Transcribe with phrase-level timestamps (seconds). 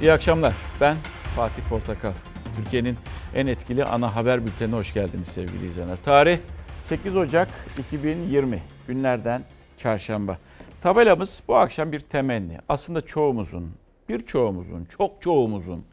[0.00, 0.54] İyi akşamlar.
[0.80, 0.96] Ben
[1.36, 2.12] Fatih Portakal.
[2.56, 2.96] Türkiye'nin
[3.34, 5.96] en etkili ana haber bültenine hoş geldiniz sevgili izleyenler.
[5.96, 6.38] Tarih
[6.78, 7.48] 8 Ocak
[7.78, 9.42] 2020 günlerden
[9.76, 10.38] çarşamba.
[10.82, 12.58] Tabelamız bu akşam bir temenni.
[12.68, 13.70] Aslında çoğumuzun,
[14.08, 15.84] birçoğumuzun, çok çoğumuzun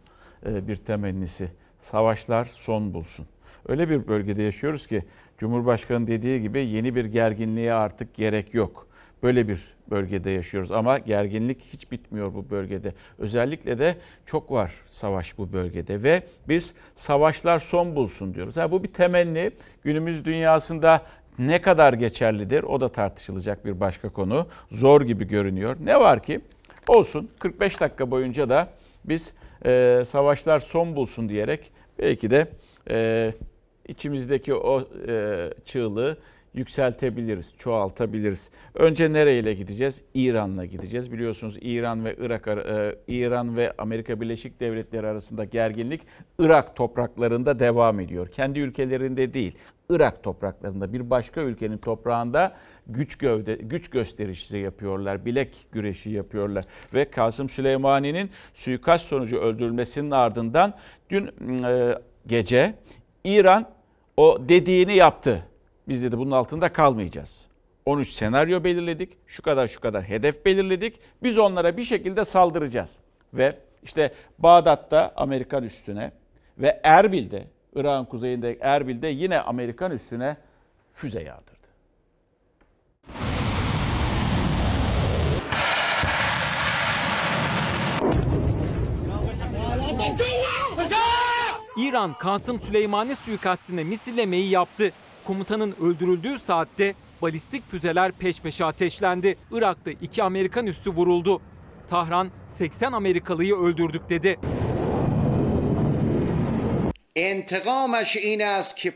[0.46, 1.52] e, bir temennisi.
[1.82, 3.26] Savaşlar son bulsun.
[3.68, 5.04] Öyle bir bölgede yaşıyoruz ki
[5.38, 8.87] Cumhurbaşkanı dediği gibi yeni bir gerginliğe artık gerek yok.
[9.24, 9.60] Böyle bir
[9.92, 12.94] bölgede yaşıyoruz ama gerginlik hiç bitmiyor bu bölgede.
[13.18, 18.58] Özellikle de çok var savaş bu bölgede ve biz savaşlar son bulsun diyoruz.
[18.58, 19.52] Ha, bu bir temenni.
[19.84, 21.02] Günümüz dünyasında
[21.40, 24.48] ne kadar geçerlidir o da tartışılacak bir başka konu.
[24.72, 25.78] Zor gibi görünüyor.
[25.84, 26.42] Ne var ki
[26.88, 28.70] olsun 45 dakika boyunca da
[29.06, 29.34] biz
[29.66, 32.48] e, savaşlar son bulsun diyerek belki de
[32.90, 33.34] e,
[33.88, 36.18] içimizdeki o e, çığlığı
[36.58, 38.50] yükseltebiliriz, çoğaltabiliriz.
[38.76, 40.02] Önce nereyle gideceğiz?
[40.14, 41.12] İran'la gideceğiz.
[41.12, 46.02] Biliyorsunuz İran ve Irak e, İran ve Amerika Birleşik Devletleri arasında gerginlik
[46.40, 48.28] Irak topraklarında devam ediyor.
[48.28, 49.58] Kendi ülkelerinde değil.
[49.90, 52.56] Irak topraklarında bir başka ülkenin toprağında
[52.88, 55.26] güç gövde güç gösterisi yapıyorlar.
[55.26, 60.74] Bilek güreşi yapıyorlar ve Kasım Süleymani'nin suikast sonucu öldürülmesinin ardından
[61.10, 61.30] dün
[61.64, 61.96] e,
[62.28, 62.74] gece
[63.24, 63.66] İran
[64.18, 65.44] o dediğini yaptı.
[65.88, 67.48] Biz dedi bunun altında kalmayacağız.
[67.86, 69.18] 13 senaryo belirledik.
[69.28, 71.00] Şu kadar şu kadar hedef belirledik.
[71.24, 72.92] Biz onlara bir şekilde saldıracağız.
[73.34, 76.12] Ve işte Bağdat'ta Amerikan üstüne
[76.58, 80.38] ve Erbil'de, Irak'ın kuzeyinde Erbil'de yine Amerikan üstüne
[80.94, 81.58] füze yağdırdı.
[91.78, 94.92] İran Kasım Süleymani suikastine misillemeyi yaptı.
[95.28, 99.38] Komutanın öldürüldüğü saatte balistik füzeler peş peşe ateşlendi.
[99.52, 101.42] Irak'ta iki Amerikan üssü vuruldu.
[101.90, 104.40] Tahran 80 Amerikalıyı öldürdük dedi.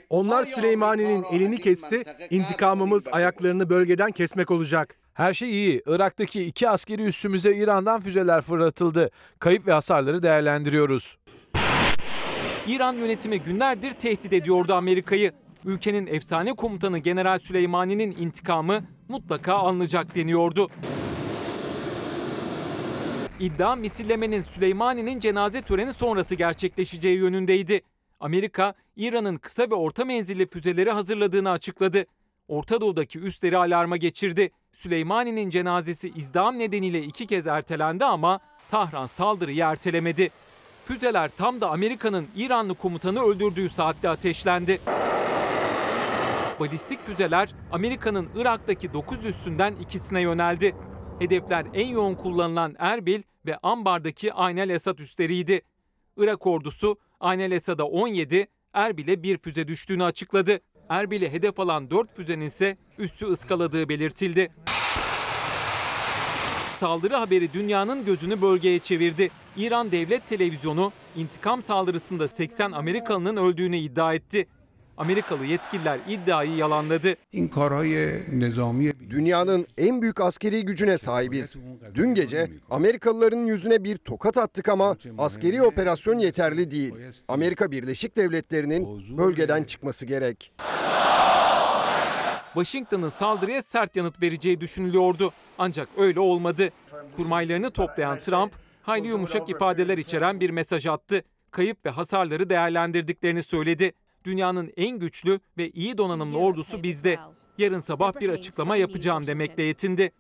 [0.09, 4.97] Onlar Süleymani'nin elini kesti, intikamımız ayaklarını bölgeden kesmek olacak.
[5.13, 5.81] Her şey iyi.
[5.85, 9.11] Irak'taki iki askeri üssümüze İran'dan füzeler fırlatıldı.
[9.39, 11.17] Kayıp ve hasarları değerlendiriyoruz.
[12.67, 15.31] İran yönetimi günlerdir tehdit ediyordu Amerika'yı.
[15.65, 20.69] Ülkenin efsane komutanı General Süleymani'nin intikamı mutlaka alınacak deniyordu.
[23.39, 27.81] İddia misillemenin Süleymani'nin cenaze töreni sonrası gerçekleşeceği yönündeydi.
[28.19, 32.05] Amerika, İran'ın kısa ve orta menzilli füzeleri hazırladığını açıkladı.
[32.47, 34.51] Orta Doğu'daki üsleri alarma geçirdi.
[34.73, 38.39] Süleymani'nin cenazesi izdiham nedeniyle iki kez ertelendi ama
[38.69, 40.29] Tahran saldırıyı ertelemedi.
[40.85, 44.81] Füzeler tam da Amerika'nın İranlı komutanı öldürdüğü saatte ateşlendi.
[46.61, 50.75] Balistik füzeler Amerika'nın Irak'taki 9 üssünden ikisine yöneldi.
[51.19, 55.61] Hedefler en yoğun kullanılan Erbil ve Ambar'daki Aynel Esad üsleriydi.
[56.17, 60.59] Irak ordusu Aynel Esad'a 17, Erbil'e bir füze düştüğünü açıkladı.
[60.89, 64.51] Erbil'e hedef alan 4 füzenin ise üssü ıskaladığı belirtildi.
[66.73, 69.31] Saldırı haberi dünyanın gözünü bölgeye çevirdi.
[69.57, 74.47] İran Devlet Televizyonu intikam saldırısında 80 Amerikalının öldüğünü iddia etti.
[75.01, 77.15] Amerikalı yetkililer iddiayı yalanladı.
[79.09, 81.57] Dünyanın en büyük askeri gücüne sahibiz.
[81.93, 86.93] Dün gece Amerikalıların yüzüne bir tokat attık ama askeri operasyon yeterli değil.
[87.27, 90.53] Amerika Birleşik Devletleri'nin bölgeden çıkması gerek.
[92.53, 95.31] Washington'ın saldırıya sert yanıt vereceği düşünülüyordu.
[95.57, 96.69] Ancak öyle olmadı.
[97.15, 101.23] Kurmaylarını toplayan Trump, hayli yumuşak ifadeler içeren bir mesaj attı.
[101.51, 103.93] Kayıp ve hasarları değerlendirdiklerini söyledi.
[104.23, 107.19] Dünyanın en güçlü ve iyi donanımlı ordusu bizde.
[107.57, 110.11] Yarın sabah bir açıklama yapacağım demekle yetindi.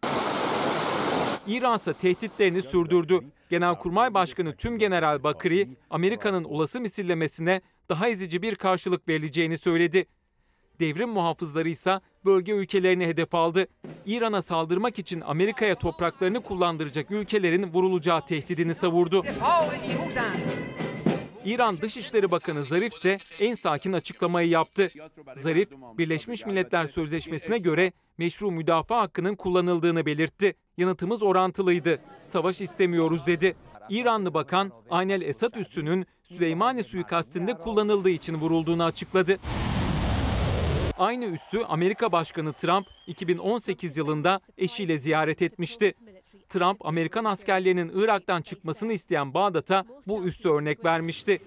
[1.47, 3.19] İran ise tehditlerini sürdürdü.
[3.49, 10.05] Genelkurmay Başkanı Tüm General Bakri, Amerika'nın olası misillemesine daha ezici bir karşılık verileceğini söyledi.
[10.79, 13.67] Devrim muhafızları ise bölge ülkelerini hedef aldı.
[14.05, 19.23] İran'a saldırmak için Amerika'ya topraklarını kullandıracak ülkelerin vurulacağı tehdidini savurdu.
[21.45, 24.91] İran Dışişleri Bakanı Zarif ise en sakin açıklamayı yaptı.
[25.35, 30.55] Zarif, Birleşmiş Milletler Sözleşmesi'ne göre meşru müdafaa hakkının kullanıldığını belirtti.
[30.77, 31.99] Yanıtımız orantılıydı.
[32.23, 33.55] Savaş istemiyoruz dedi.
[33.89, 39.37] İranlı bakan Aynel Esad üssünün Süleymani suikastinde kullanıldığı için vurulduğunu açıkladı.
[40.97, 45.93] Aynı üssü Amerika Başkanı Trump 2018 yılında eşiyle ziyaret etmişti.
[46.51, 51.39] Trump, Amerikan askerlerinin Irak'tan çıkmasını isteyen Bağdat'a bu üssü örnek vermişti.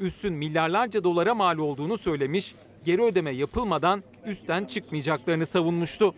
[0.00, 2.54] Üssün milyarlarca dolara mal olduğunu söylemiş,
[2.84, 6.14] geri ödeme yapılmadan üstten çıkmayacaklarını savunmuştu.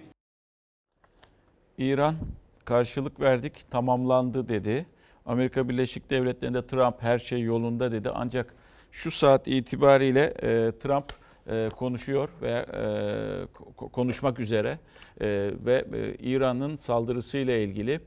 [1.78, 2.14] İran
[2.64, 4.86] karşılık verdik, tamamlandı dedi.
[5.26, 8.10] Amerika Birleşik Devletleri'nde Trump her şey yolunda dedi.
[8.14, 8.54] Ancak
[8.92, 11.12] şu saat itibariyle e, Trump
[11.50, 12.80] e, konuşuyor ve e,
[13.58, 14.78] ko- konuşmak üzere
[15.20, 18.00] e, ve e, İran'ın saldırısıyla ilgili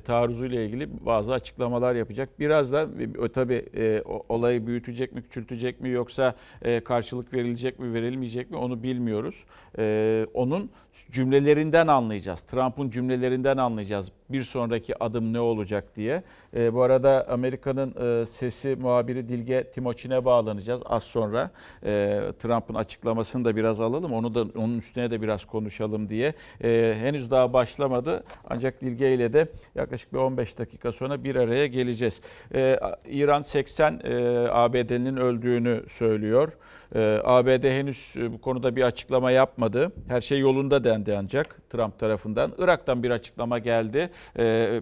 [0.00, 2.28] taarruzuyla ilgili bazı açıklamalar yapacak.
[2.38, 2.88] Biraz da
[3.24, 8.56] e, tabii e, olayı büyütecek mi, küçültecek mi yoksa e, karşılık verilecek mi, verilmeyecek mi
[8.56, 9.44] onu bilmiyoruz.
[9.78, 10.70] E, onun
[11.12, 12.42] cümlelerinden anlayacağız.
[12.42, 16.22] Trump'ın cümlelerinden anlayacağız bir sonraki adım ne olacak diye.
[16.56, 21.50] E, bu arada Amerika'nın e, sesi muhabiri Dilge Timoçin'e bağlanacağız az sonra.
[21.84, 24.12] E, Trump'ın açıklamasını da biraz alalım.
[24.12, 26.34] Onu da onun üstüne de biraz konuşalım diye.
[26.64, 28.24] E, henüz daha başlamadı.
[28.50, 32.20] Ancak Dilge ile de yaklaşık bir 15 dakika sonra bir araya geleceğiz.
[32.54, 36.52] E, İran 80 e, ABD'nin öldüğünü söylüyor.
[36.94, 39.92] E, ABD henüz e, bu konuda bir açıklama yapmadı.
[40.08, 42.52] Her şey yolunda dendi ancak Trump tarafından.
[42.58, 44.10] Irak'tan bir açıklama geldi.
[44.38, 44.80] E,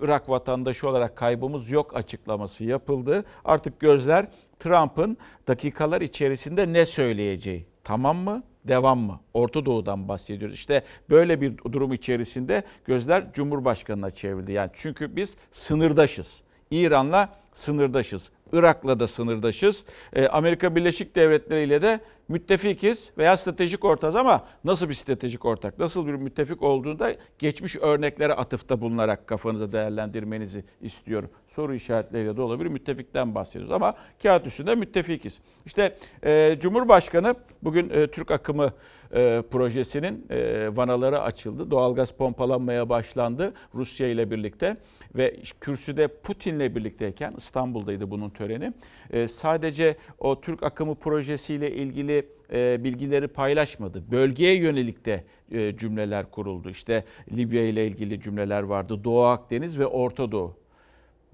[0.00, 3.24] Irak vatandaşı olarak kaybımız yok açıklaması yapıldı.
[3.44, 4.26] Artık gözler
[4.58, 5.16] Trump'ın
[5.48, 7.66] dakikalar içerisinde ne söyleyeceği.
[7.84, 8.42] Tamam mı?
[8.64, 9.20] Devam mı?
[9.34, 10.56] Orta Doğu'dan bahsediyoruz.
[10.56, 14.52] İşte böyle bir durum içerisinde gözler Cumhurbaşkanı'na çevrildi.
[14.52, 16.42] Yani çünkü biz sınırdaşız.
[16.70, 18.30] İran'la sınırdaşız.
[18.52, 19.84] Irak'la da sınırdaşız.
[20.12, 25.78] Ee, Amerika Birleşik Devletleri ile de müttefikiz veya stratejik ortağız ama nasıl bir stratejik ortak,
[25.78, 31.30] nasıl bir müttefik olduğunu da geçmiş örneklere atıfta bulunarak kafanıza değerlendirmenizi istiyorum.
[31.46, 32.70] Soru işaretleriyle de olabilir.
[32.70, 35.38] Müttefikten bahsediyoruz ama kağıt üstünde müttefikiz.
[35.66, 38.72] İşte e, Cumhurbaşkanı bugün e, Türk akımı
[39.14, 41.70] e, projesinin e, vanaları açıldı.
[41.70, 44.76] Doğalgaz pompalanmaya başlandı Rusya ile birlikte
[45.16, 48.72] ve kürsüde Putin'le birlikteyken İstanbul'daydı bunun töreni.
[49.10, 54.10] E, sadece o Türk akımı projesiyle ilgili e, bilgileri paylaşmadı.
[54.10, 56.70] Bölgeye yönelik de e, cümleler kuruldu.
[56.70, 57.04] İşte
[57.36, 59.04] Libya ile ilgili cümleler vardı.
[59.04, 60.56] Doğu Akdeniz ve Orta Doğu.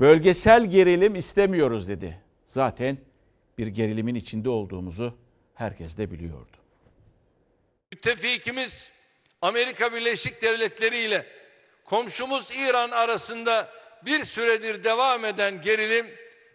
[0.01, 2.19] Bölgesel gerilim istemiyoruz dedi.
[2.47, 2.99] Zaten
[3.59, 5.15] bir gerilimin içinde olduğumuzu
[5.55, 6.57] herkes de biliyordu.
[7.93, 8.93] Müttefikimiz
[9.43, 11.27] Amerika Birleşik Devletleri ile
[11.93, 13.69] komşumuz İran arasında
[14.05, 16.07] bir süredir devam eden gerilim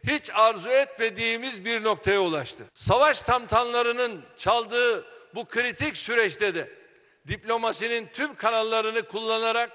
[0.04, 2.64] hiç arzu etmediğimiz bir noktaya ulaştı.
[2.76, 5.06] Savaş tamtamlarının çaldığı
[5.36, 6.70] bu kritik süreçte de
[7.28, 9.72] diplomasinin tüm kanallarını kullanarak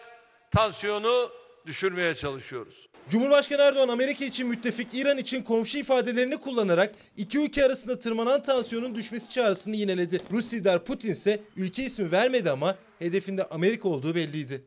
[0.51, 1.31] tansiyonu
[1.67, 2.89] düşürmeye çalışıyoruz.
[3.09, 8.95] Cumhurbaşkanı Erdoğan Amerika için müttefik, İran için komşu ifadelerini kullanarak iki ülke arasında tırmanan tansiyonun
[8.95, 10.21] düşmesi çağrısını yineledi.
[10.33, 14.65] Rus lider Putin ise ülke ismi vermedi ama hedefinde Amerika olduğu belliydi.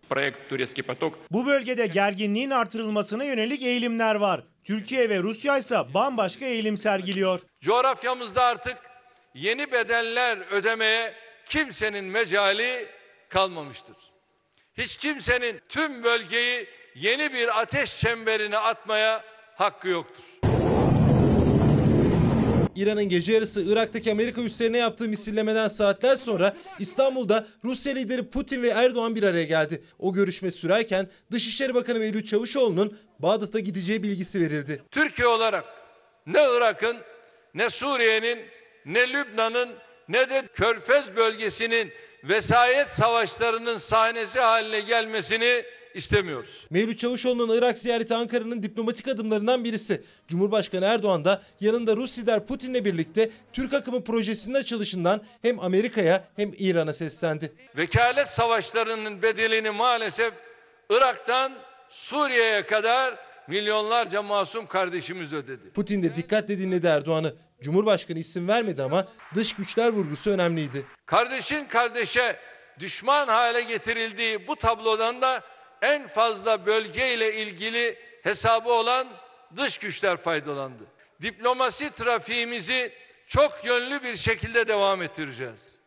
[1.31, 4.43] Bu bölgede gerginliğin artırılmasına yönelik eğilimler var.
[4.63, 7.39] Türkiye ve Rusya ise bambaşka eğilim sergiliyor.
[7.61, 8.77] Coğrafyamızda artık
[9.33, 11.13] yeni bedeller ödemeye
[11.45, 12.85] kimsenin mecali
[13.29, 13.95] kalmamıştır.
[14.77, 19.23] Hiç kimsenin tüm bölgeyi yeni bir ateş çemberine atmaya
[19.55, 20.23] hakkı yoktur.
[22.75, 28.68] İran'ın gece yarısı Irak'taki Amerika üslerine yaptığı misillemeden saatler sonra İstanbul'da Rusya lideri Putin ve
[28.68, 29.83] Erdoğan bir araya geldi.
[30.00, 34.81] O görüşme sürerken Dışişleri Bakanı Mevlüt Çavuşoğlu'nun Bağdat'a gideceği bilgisi verildi.
[34.92, 35.66] Türkiye olarak
[36.27, 36.98] ne Irak'ın
[37.54, 38.39] ne Suriye'nin
[38.86, 39.69] ne Lübnan'ın
[40.10, 41.92] ne de Körfez bölgesinin
[42.24, 45.63] vesayet savaşlarının sahnesi haline gelmesini
[45.95, 46.68] istemiyoruz.
[46.69, 50.04] Mevlüt Çavuşoğlu'nun Irak ziyareti Ankara'nın diplomatik adımlarından birisi.
[50.28, 56.52] Cumhurbaşkanı Erdoğan da yanında Rus lider Putin'le birlikte Türk akımı projesinin açılışından hem Amerika'ya hem
[56.57, 57.54] İran'a seslendi.
[57.78, 60.33] Vekalet savaşlarının bedelini maalesef
[60.90, 61.54] Irak'tan
[61.90, 63.16] Suriye'ye kadar
[63.47, 65.69] milyonlarca masum kardeşimiz ödedi.
[65.69, 67.33] Putin de dikkatle dinledi Erdoğan'ı.
[67.61, 70.85] Cumhurbaşkanı isim vermedi ama dış güçler vurgusu önemliydi.
[71.06, 72.35] Kardeşin kardeşe
[72.80, 75.42] düşman hale getirildiği bu tablodan da
[75.85, 79.07] en fazla bölgeyle ilgili hesabı olan
[79.56, 80.83] dış güçler faydalandı.
[81.21, 82.92] Diplomasi trafiğimizi
[83.27, 85.77] çok yönlü bir şekilde devam ettireceğiz.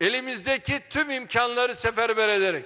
[0.00, 2.64] Elimizdeki tüm imkanları seferber ederek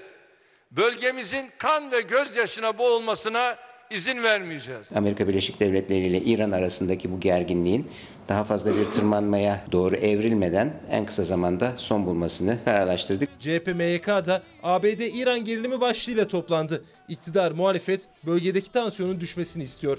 [0.71, 3.57] bölgemizin kan ve gözyaşına boğulmasına
[3.91, 4.93] izin vermeyeceğiz.
[4.95, 7.91] Amerika Birleşik Devletleri ile İran arasındaki bu gerginliğin
[8.29, 13.29] daha fazla bir tırmanmaya doğru evrilmeden en kısa zamanda son bulmasını kararlaştırdık.
[13.41, 16.85] CHP MYK da ABD-İran gerilimi başlığıyla toplandı.
[17.09, 19.99] İktidar muhalefet bölgedeki tansiyonun düşmesini istiyor.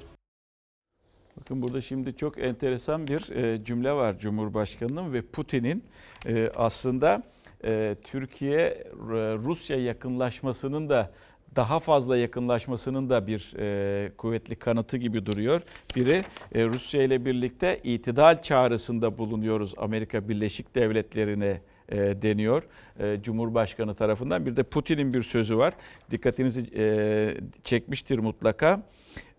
[1.40, 5.84] Bakın burada şimdi çok enteresan bir e, cümle var Cumhurbaşkanı'nın ve Putin'in
[6.28, 7.24] e, aslında
[7.64, 11.12] e, Türkiye-Rusya yakınlaşmasının da
[11.56, 15.62] daha fazla yakınlaşmasının da bir e, kuvvetli kanıtı gibi duruyor.
[15.96, 16.24] Biri
[16.56, 22.64] e, Rusya ile birlikte itidal çağrısında bulunuyoruz Amerika Birleşik Devletleri'ne e, deniyor
[23.00, 24.46] e, Cumhurbaşkanı tarafından.
[24.46, 25.74] Bir de Putin'in bir sözü var.
[26.12, 28.82] Dikkatinizi e, çekmiştir mutlaka.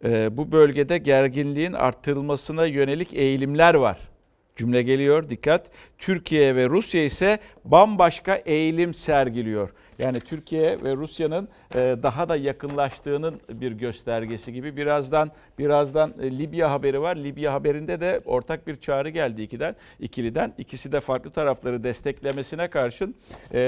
[0.04, 3.98] e, bu bölgede gerginliğin arttırılmasına yönelik eğilimler var.
[4.56, 5.70] Cümle geliyor dikkat.
[5.98, 9.70] Türkiye ve Rusya ise bambaşka eğilim sergiliyor.
[9.98, 14.76] Yani Türkiye ve Rusya'nın e, daha da yakınlaştığının bir göstergesi gibi.
[14.76, 17.16] Birazdan birazdan e, Libya haberi var.
[17.16, 20.54] Libya haberinde de ortak bir çağrı geldi ikiden, ikiliden.
[20.58, 23.14] İkisi de farklı tarafları desteklemesine karşın
[23.54, 23.60] e,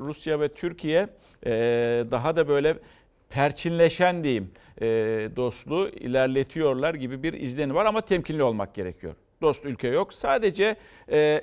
[0.00, 1.08] Rusya ve Türkiye
[2.10, 2.78] daha da böyle
[3.30, 4.50] perçinleşen diyeyim
[5.36, 9.14] dostluğu ilerletiyorlar gibi bir izlenim var ama temkinli olmak gerekiyor.
[9.42, 10.14] Dost ülke yok.
[10.14, 10.76] Sadece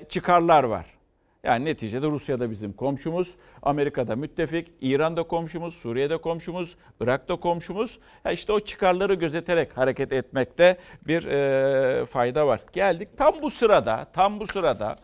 [0.10, 0.99] çıkarlar var.
[1.43, 8.00] Yani neticede Rusya'da bizim komşumuz, Amerika'da müttefik, İran'da komşumuz, Suriye'de komşumuz, Irak'ta komşumuz.
[8.25, 10.77] Ya işte o çıkarları gözeterek hareket etmekte
[11.08, 12.62] bir e, fayda var.
[12.74, 14.96] Geldik tam bu sırada, tam bu sırada,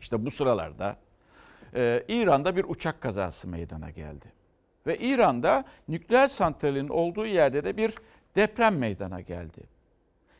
[0.00, 0.96] işte bu sıralarda
[1.74, 4.26] e, İran'da bir uçak kazası meydana geldi.
[4.86, 7.94] Ve İran'da nükleer santralin olduğu yerde de bir
[8.36, 9.60] deprem meydana geldi.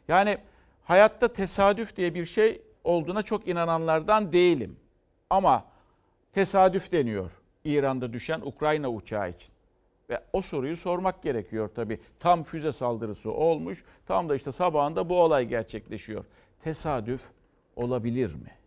[0.09, 0.39] Yani
[0.85, 4.77] hayatta tesadüf diye bir şey olduğuna çok inananlardan değilim.
[5.32, 5.66] Ama
[6.34, 7.32] tesadüf deniyor
[7.64, 9.50] İran'da düşen Ukrayna uçağı için.
[10.10, 12.00] Ve o soruyu sormak gerekiyor tabii.
[12.20, 16.26] Tam füze saldırısı olmuş, tam da işte sabahında bu olay gerçekleşiyor.
[16.64, 17.22] Tesadüf
[17.76, 18.58] olabilir mi?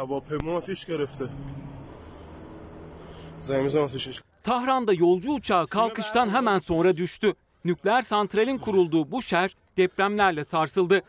[0.00, 1.26] هواپیما آتیش گرفته
[3.40, 7.34] زنگ میزنم آتیشش Tahran'da yolcu uçağı kalkıştan hemen sonra düştü.
[7.64, 11.01] Nükleer santralin kurulduğu bu şehir depremlerle sarsıldı.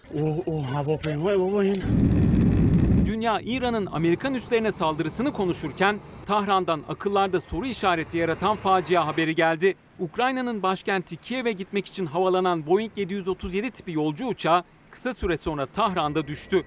[3.07, 5.97] Dünya İran'ın Amerikan üslerine saldırısını konuşurken
[6.27, 9.75] Tahran'dan akıllarda soru işareti yaratan facia haberi geldi.
[9.99, 16.27] Ukrayna'nın başkenti Kiev'e gitmek için havalanan Boeing 737 tipi yolcu uçağı kısa süre sonra Tahran'da
[16.27, 16.63] düştü.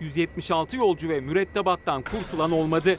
[0.00, 2.98] 176 yolcu ve mürettebattan kurtulan olmadı.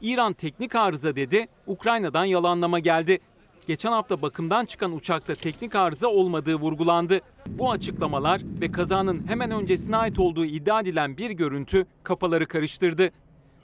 [0.00, 3.18] İran teknik arıza dedi, Ukrayna'dan yalanlama geldi
[3.66, 7.20] geçen hafta bakımdan çıkan uçakta teknik arıza olmadığı vurgulandı.
[7.46, 13.10] Bu açıklamalar ve kazanın hemen öncesine ait olduğu iddia edilen bir görüntü kafaları karıştırdı.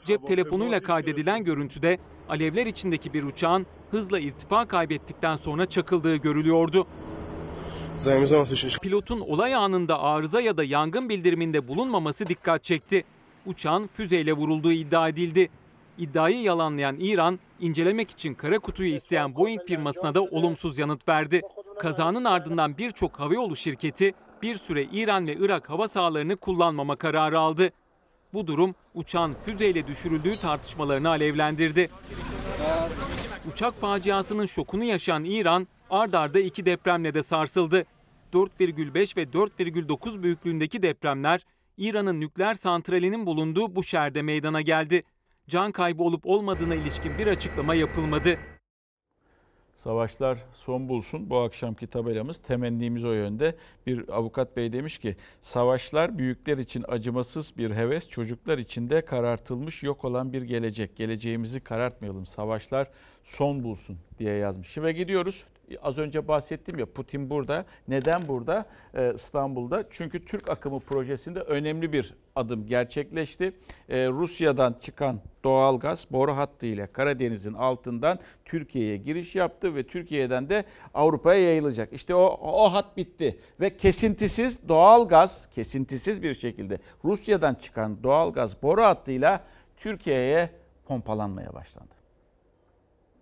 [0.05, 6.87] Cep telefonuyla kaydedilen görüntüde alevler içindeki bir uçağın hızla irtifa kaybettikten sonra çakıldığı görülüyordu.
[8.83, 13.05] Pilotun olay anında arıza ya da yangın bildiriminde bulunmaması dikkat çekti.
[13.47, 15.49] Uçağın füzeyle vurulduğu iddia edildi.
[15.99, 21.41] İddiayı yalanlayan İran, incelemek için kara kutuyu isteyen Boeing firmasına da olumsuz yanıt verdi.
[21.79, 27.73] Kazanın ardından birçok havayolu şirketi bir süre İran ve Irak hava sahalarını kullanmama kararı aldı.
[28.33, 31.91] Bu durum uçağın füzeyle düşürüldüğü tartışmalarını alevlendirdi.
[33.53, 37.85] Uçak faciasının şokunu yaşayan İran ard arda iki depremle de sarsıldı.
[38.33, 41.41] 4,5 ve 4,9 büyüklüğündeki depremler
[41.77, 45.03] İran'ın nükleer santralinin bulunduğu bu şehirde meydana geldi.
[45.49, 48.39] Can kaybı olup olmadığına ilişkin bir açıklama yapılmadı.
[49.77, 51.31] Savaşlar son bulsun.
[51.31, 53.57] Bu akşamki tabelamız temennimiz o yönde.
[53.87, 59.83] Bir avukat bey demiş ki savaşlar büyükler için acımasız bir heves, çocuklar için de karartılmış
[59.83, 60.97] yok olan bir gelecek.
[60.97, 62.27] Geleceğimizi karartmayalım.
[62.27, 62.91] Savaşlar
[63.25, 64.79] son bulsun diye yazmış.
[64.79, 65.45] Ve gidiyoruz.
[65.83, 67.65] Az önce bahsettim ya Putin burada.
[67.89, 68.67] Neden burada?
[68.95, 69.85] Ee, İstanbul'da.
[69.91, 73.53] Çünkü Türk akımı projesinde önemli bir adım gerçekleşti.
[73.89, 80.65] Ee, Rusya'dan çıkan doğalgaz boru hattı ile Karadeniz'in altından Türkiye'ye giriş yaptı ve Türkiye'den de
[80.95, 81.93] Avrupa'ya yayılacak.
[81.93, 88.83] İşte o, o hat bitti ve kesintisiz doğalgaz, kesintisiz bir şekilde Rusya'dan çıkan doğalgaz boru
[88.83, 89.45] hattıyla
[89.77, 90.51] Türkiye'ye
[90.87, 91.98] pompalanmaya başlandı.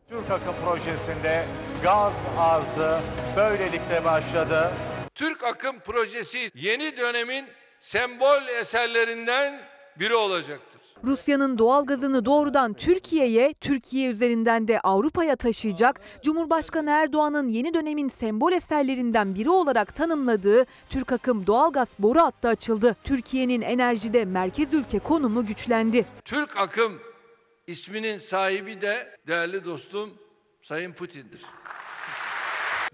[0.09, 1.45] Türk Akım projesinde
[1.83, 2.99] gaz arzı
[3.37, 4.73] böylelikle başladı.
[5.15, 7.45] Türk Akım projesi yeni dönemin
[7.81, 9.61] sembol eserlerinden
[10.01, 10.81] biri olacaktır.
[11.05, 19.35] Rusya'nın doğalgazını doğrudan Türkiye'ye, Türkiye üzerinden de Avrupa'ya taşıyacak, Cumhurbaşkanı Erdoğan'ın yeni dönemin sembol eserlerinden
[19.35, 22.97] biri olarak tanımladığı Türk akım doğalgaz boru hattı açıldı.
[23.05, 26.07] Türkiye'nin enerjide merkez ülke konumu güçlendi.
[26.25, 26.93] Türk Akım
[27.67, 30.19] isminin sahibi de değerli dostum
[30.63, 31.41] Sayın Putin'dir.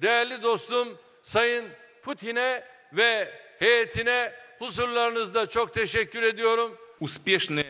[0.02, 1.68] Değerli dostum Sayın
[2.02, 6.78] Putin'e ve heyetine huzurlarınızda çok teşekkür ediyorum.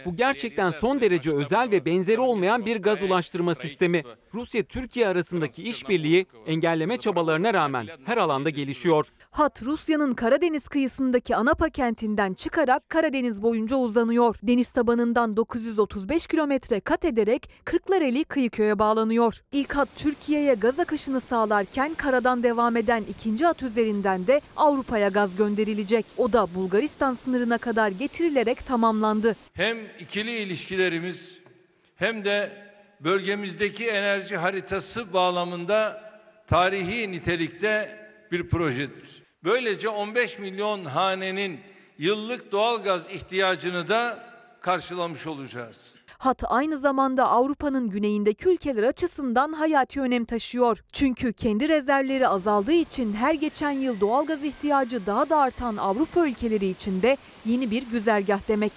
[0.04, 4.02] Bu gerçekten son derece özel ve benzeri olmayan bir gaz ulaştırma sistemi.
[4.34, 9.06] Rusya-Türkiye arasındaki işbirliği engelleme çabalarına rağmen her alanda gelişiyor.
[9.30, 14.36] Hat Rusya'nın Karadeniz kıyısındaki Anapa kentinden çıkarak Karadeniz boyunca uzanıyor.
[14.42, 19.42] Deniz tabanından 935 kilometre kat ederek Kırklareli Kıyıköy'e bağlanıyor.
[19.52, 25.36] İlk hat Türkiye'ye gaz akışını sağlarken karadan devam eden ikinci hat üzerinden de Avrupa'ya gaz
[25.36, 26.06] gönderilecek.
[26.18, 29.21] O da Bulgaristan sınırına kadar getirilerek tamamlandı.
[29.54, 31.38] Hem ikili ilişkilerimiz
[31.96, 32.50] hem de
[33.00, 36.02] bölgemizdeki enerji haritası bağlamında
[36.46, 37.98] tarihi nitelikte
[38.32, 39.22] bir projedir.
[39.44, 41.60] Böylece 15 milyon hanenin
[41.98, 44.24] yıllık doğalgaz ihtiyacını da
[44.60, 45.94] karşılamış olacağız.
[46.18, 50.84] Hat aynı zamanda Avrupa'nın güneyindeki ülkeler açısından hayati önem taşıyor.
[50.92, 56.66] Çünkü kendi rezervleri azaldığı için her geçen yıl doğalgaz ihtiyacı daha da artan Avrupa ülkeleri
[56.66, 58.72] için de yeni bir güzergah demek.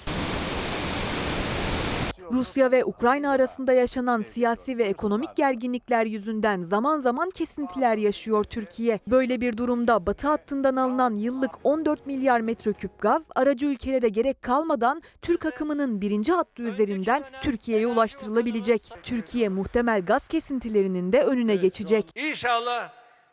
[2.36, 9.00] Rusya ve Ukrayna arasında yaşanan siyasi ve ekonomik gerginlikler yüzünden zaman zaman kesintiler yaşıyor Türkiye.
[9.08, 15.01] Böyle bir durumda Batı hattından alınan yıllık 14 milyar metreküp gaz aracı ülkelere gerek kalmadan
[15.22, 18.92] Türk akımının birinci hattı üzerinden Türkiye'ye ulaştırılabilecek.
[19.04, 22.06] Türkiye muhtemel gaz kesintilerinin de önüne geçecek.
[22.15, 22.89] İnşallah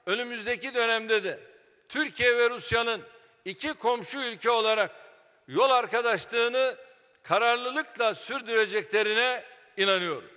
[0.06, 1.40] önümüzdeki dönemde de
[1.88, 3.00] Türkiye ve Rusya'nın
[3.44, 4.90] iki komşu ülke olarak
[5.48, 6.74] yol arkadaşlığını
[7.22, 9.42] kararlılıkla sürdüreceklerine
[9.76, 10.28] inanıyorum.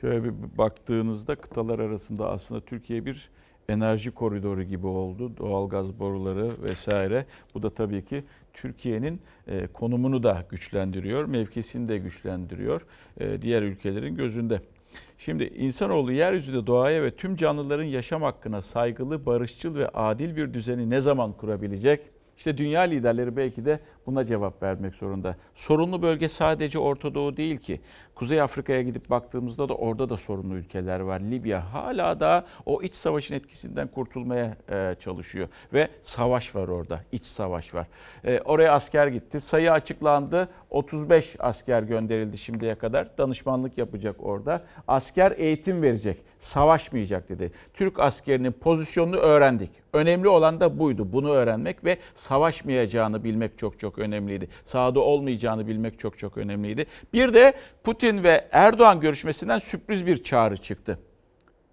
[0.00, 3.30] Şöyle bir baktığınızda kıtalar arasında aslında Türkiye bir
[3.68, 5.36] enerji koridoru gibi oldu.
[5.36, 7.26] Doğalgaz boruları vesaire.
[7.54, 12.86] Bu da tabii ki Türkiye'nin e, konumunu da güçlendiriyor, mevkisini de güçlendiriyor
[13.20, 14.60] e, diğer ülkelerin gözünde.
[15.18, 20.90] Şimdi insanoğlu yeryüzünde doğaya ve tüm canlıların yaşam hakkına saygılı, barışçıl ve adil bir düzeni
[20.90, 22.15] ne zaman kurabilecek?
[22.38, 25.36] İşte dünya liderleri belki de buna cevap vermek zorunda.
[25.54, 27.80] Sorunlu bölge sadece Orta Doğu değil ki.
[28.14, 31.20] Kuzey Afrika'ya gidip baktığımızda da orada da sorunlu ülkeler var.
[31.20, 35.48] Libya hala da o iç savaşın etkisinden kurtulmaya e, çalışıyor.
[35.72, 37.86] Ve savaş var orada, iç savaş var.
[38.24, 39.40] E, oraya asker gitti.
[39.40, 40.48] Sayı açıklandı.
[40.76, 43.18] 35 asker gönderildi şimdiye kadar.
[43.18, 44.62] Danışmanlık yapacak orada.
[44.88, 46.16] Asker eğitim verecek.
[46.38, 47.52] Savaşmayacak dedi.
[47.74, 49.70] Türk askerinin pozisyonunu öğrendik.
[49.92, 51.12] Önemli olan da buydu.
[51.12, 54.48] Bunu öğrenmek ve savaşmayacağını bilmek çok çok önemliydi.
[54.66, 56.86] Sahada olmayacağını bilmek çok çok önemliydi.
[57.12, 57.54] Bir de
[57.84, 60.98] Putin ve Erdoğan görüşmesinden sürpriz bir çağrı çıktı.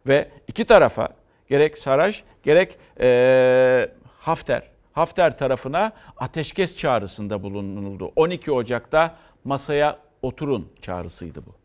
[0.07, 1.09] Ve iki tarafa
[1.47, 3.89] gerek Saraç gerek e,
[4.19, 8.11] Hafter Hafter tarafına ateşkes çağrısında bulunuldu.
[8.15, 11.55] 12 Ocak'ta masaya oturun çağrısıydı bu.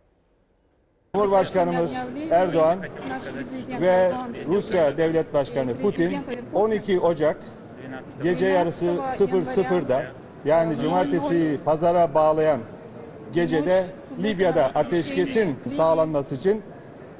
[1.15, 1.93] Cumhurbaşkanımız
[2.31, 2.79] Erdoğan
[3.81, 4.13] ve
[4.47, 6.19] Rusya Devlet Başkanı Putin
[6.55, 7.37] 12 Ocak
[8.23, 10.07] gece yarısı 00'da
[10.45, 12.61] yani cumartesi pazara bağlayan
[13.33, 13.87] gecede
[14.23, 16.63] Libya'da ateşkesin sağlanması için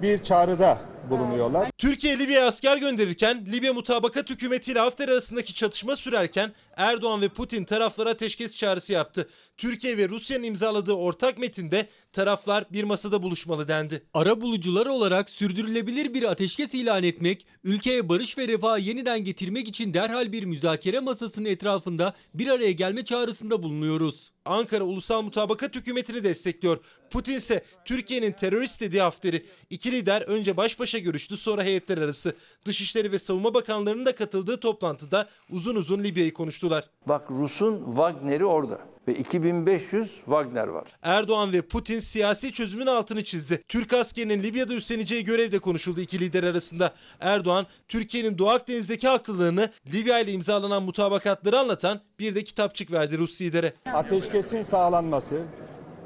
[0.03, 0.79] bir çağrıda
[1.11, 1.71] bulunuyorlar.
[1.79, 8.11] Türkiye Libya'ya asker gönderirken Libya mutabakat hükümetiyle Hafter arasındaki çatışma sürerken Erdoğan ve Putin taraflara
[8.11, 9.29] ateşkes çağrısı yaptı.
[9.57, 14.03] Türkiye ve Rusya'nın imzaladığı ortak metinde taraflar bir masada buluşmalı dendi.
[14.15, 19.95] Ara bulucular olarak sürdürülebilir bir ateşkes ilan etmek, ülkeye barış ve refahı yeniden getirmek için
[19.95, 24.33] derhal bir müzakere masasının etrafında bir araya gelme çağrısında bulunuyoruz.
[24.49, 26.79] Ankara Ulusal Mutabakat Hükümeti'ni destekliyor.
[27.11, 29.47] Putin ise Türkiye'nin terörist dediği Hafter'i.
[29.71, 32.35] İki lider önce baş başa görüştü sonra heyetler arası.
[32.65, 36.85] Dışişleri ve Savunma Bakanlarının da katıldığı toplantıda uzun uzun Libya'yı konuştular.
[37.07, 40.85] Bak Rus'un Wagner'i orada ve 2500 Wagner var.
[41.03, 43.63] Erdoğan ve Putin siyasi çözümün altını çizdi.
[43.69, 46.91] Türk askerinin Libya'da üstleneceği görevde konuşuldu iki lider arasında.
[47.21, 53.43] Erdoğan, Türkiye'nin Doğu Akdeniz'deki haklılığını Libya ile imzalanan mutabakatları anlatan bir de kitapçık verdi Rus
[53.43, 53.73] lidere.
[53.93, 55.43] Ateşkesin sağlanması,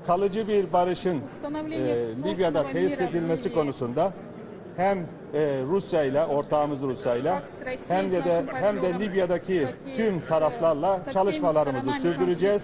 [0.06, 1.22] kalıcı bir barışın
[1.72, 4.12] e, Libya'da tesis edilmesi konusunda
[4.76, 4.98] hem
[5.35, 7.42] e, Rusya ile ortağımız Rusya ile
[7.88, 12.62] hem de, de hem de Libya'daki tüm taraflarla çalışmalarımızı sürdüreceğiz.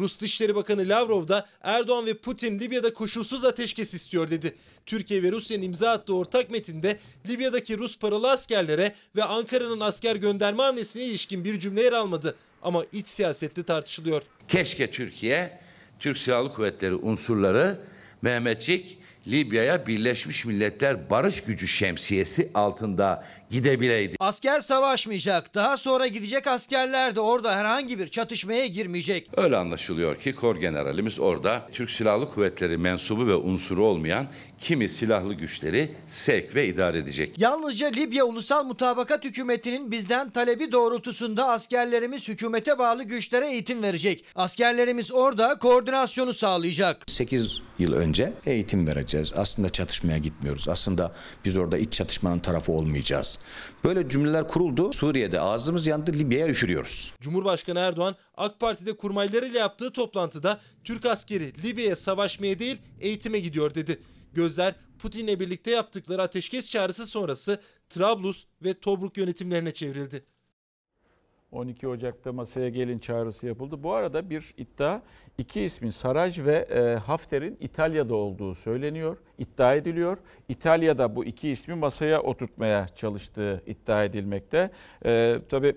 [0.00, 4.54] Rus Dışişleri Bakanı Lavrov da Erdoğan ve Putin Libya'da koşulsuz ateşkes istiyor dedi.
[4.86, 10.62] Türkiye ve Rusya'nın imza attığı ortak metinde Libya'daki Rus paralı askerlere ve Ankara'nın asker gönderme
[10.62, 12.34] hamlesine ilişkin bir cümle yer almadı.
[12.62, 14.22] Ama iç siyasette tartışılıyor.
[14.48, 15.58] Keşke Türkiye,
[15.98, 17.80] Türk Silahlı Kuvvetleri unsurları
[18.22, 24.16] Mehmetçik Libya'ya Birleşmiş Milletler Barış Gücü şemsiyesi altında gidebileydi.
[24.20, 25.54] Asker savaşmayacak.
[25.54, 29.30] Daha sonra gidecek askerler de orada herhangi bir çatışmaya girmeyecek.
[29.36, 34.26] Öyle anlaşılıyor ki Kor Generalimiz orada Türk Silahlı Kuvvetleri mensubu ve unsuru olmayan
[34.60, 37.38] kimi silahlı güçleri sevk ve idare edecek.
[37.38, 44.24] Yalnızca Libya Ulusal Mutabakat Hükümeti'nin bizden talebi doğrultusunda askerlerimiz hükümete bağlı güçlere eğitim verecek.
[44.34, 47.02] Askerlerimiz orada koordinasyonu sağlayacak.
[47.06, 49.32] 8 yıl önce eğitim vereceğiz.
[49.36, 50.68] Aslında çatışmaya gitmiyoruz.
[50.68, 51.12] Aslında
[51.44, 53.38] biz orada iç çatışmanın tarafı olmayacağız.
[53.84, 54.92] Böyle cümleler kuruldu.
[54.92, 57.14] Suriye'de ağzımız yandı, Libya'ya üfürüyoruz.
[57.20, 64.02] Cumhurbaşkanı Erdoğan AK Parti'de kurmaylarıyla yaptığı toplantıda Türk askeri Libya'ya savaşmaya değil eğitime gidiyor dedi.
[64.32, 70.24] Gözler Putin'le birlikte yaptıkları ateşkes çağrısı sonrası Trablus ve Tobruk yönetimlerine çevrildi.
[71.52, 73.82] 12 Ocak'ta masaya gelin çağrısı yapıldı.
[73.82, 75.00] Bu arada bir iddia
[75.38, 80.18] iki ismin Saraj ve e, Hafter'in İtalya'da olduğu söyleniyor, iddia ediliyor.
[80.48, 84.70] İtalya'da bu iki ismi masaya oturtmaya çalıştığı iddia edilmekte.
[85.04, 85.76] E, tabii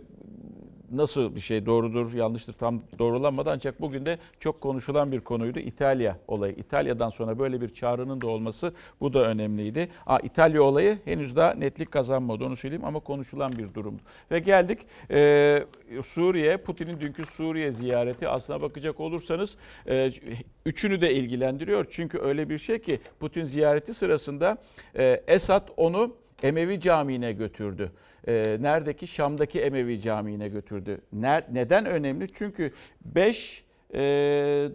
[0.91, 6.17] nasıl bir şey doğrudur yanlıştır tam doğrulanmadı ancak bugün de çok konuşulan bir konuydu İtalya
[6.27, 6.53] olayı.
[6.53, 9.89] İtalya'dan sonra böyle bir çağrının da olması bu da önemliydi.
[10.05, 14.01] Aa, İtalya olayı henüz daha netlik kazanmadı onu söyleyeyim ama konuşulan bir durumdu.
[14.31, 14.79] Ve geldik
[15.11, 15.65] e,
[16.05, 20.11] Suriye, Putin'in dünkü Suriye ziyareti aslına bakacak olursanız e,
[20.65, 21.85] üçünü de ilgilendiriyor.
[21.91, 24.57] Çünkü öyle bir şey ki Putin ziyareti sırasında
[24.97, 27.91] e, Esad onu Emevi Camii'ne götürdü
[28.27, 31.01] e, neredeki Şam'daki Emevi Camii'ne götürdü.
[31.13, 32.27] Ner, neden önemli?
[32.33, 32.73] Çünkü
[33.05, 33.99] 5 e,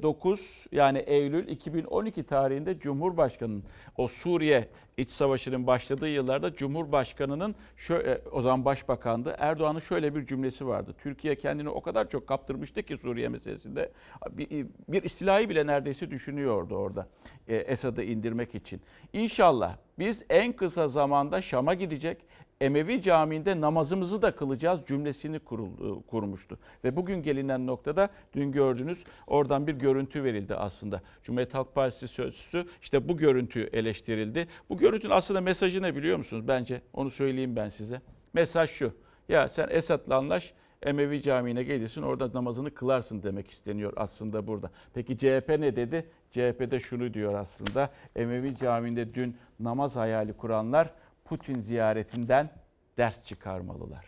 [0.02, 3.62] 9 yani Eylül 2012 tarihinde Cumhurbaşkanı'nın
[3.96, 10.66] o Suriye iç savaşının başladığı yıllarda Cumhurbaşkanı'nın şöyle, o zaman başbakandı Erdoğan'ın şöyle bir cümlesi
[10.66, 10.94] vardı.
[11.02, 13.92] Türkiye kendini o kadar çok kaptırmıştı ki Suriye meselesinde
[14.30, 17.08] bir, bir istilayı bile neredeyse düşünüyordu orada
[17.48, 18.80] e, Esad'ı indirmek için.
[19.12, 22.18] İnşallah biz en kısa zamanda Şam'a gidecek
[22.60, 26.58] Emevi Camii'nde namazımızı da kılacağız cümlesini kuruldu, kurmuştu.
[26.84, 31.02] Ve bugün gelinen noktada dün gördünüz oradan bir görüntü verildi aslında.
[31.22, 34.48] Cumhuriyet Halk Partisi sözcüsü işte bu görüntü eleştirildi.
[34.68, 36.48] Bu görüntünün aslında mesajı ne biliyor musunuz?
[36.48, 38.00] Bence onu söyleyeyim ben size.
[38.32, 38.92] Mesaj şu.
[39.28, 44.70] Ya sen Esad'la anlaş Emevi Camii'ne gelirsin orada namazını kılarsın demek isteniyor aslında burada.
[44.94, 46.06] Peki CHP ne dedi?
[46.30, 47.90] CHP de şunu diyor aslında.
[48.16, 50.90] Emevi Camii'nde dün namaz hayali kuranlar
[51.30, 52.50] Putin ziyaretinden
[52.98, 54.04] ders çıkarmalılar.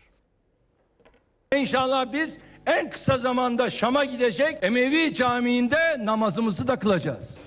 [1.56, 7.38] İnşallah biz en kısa zamanda Şam'a gidecek Emevi Camii'nde namazımızı da kılacağız.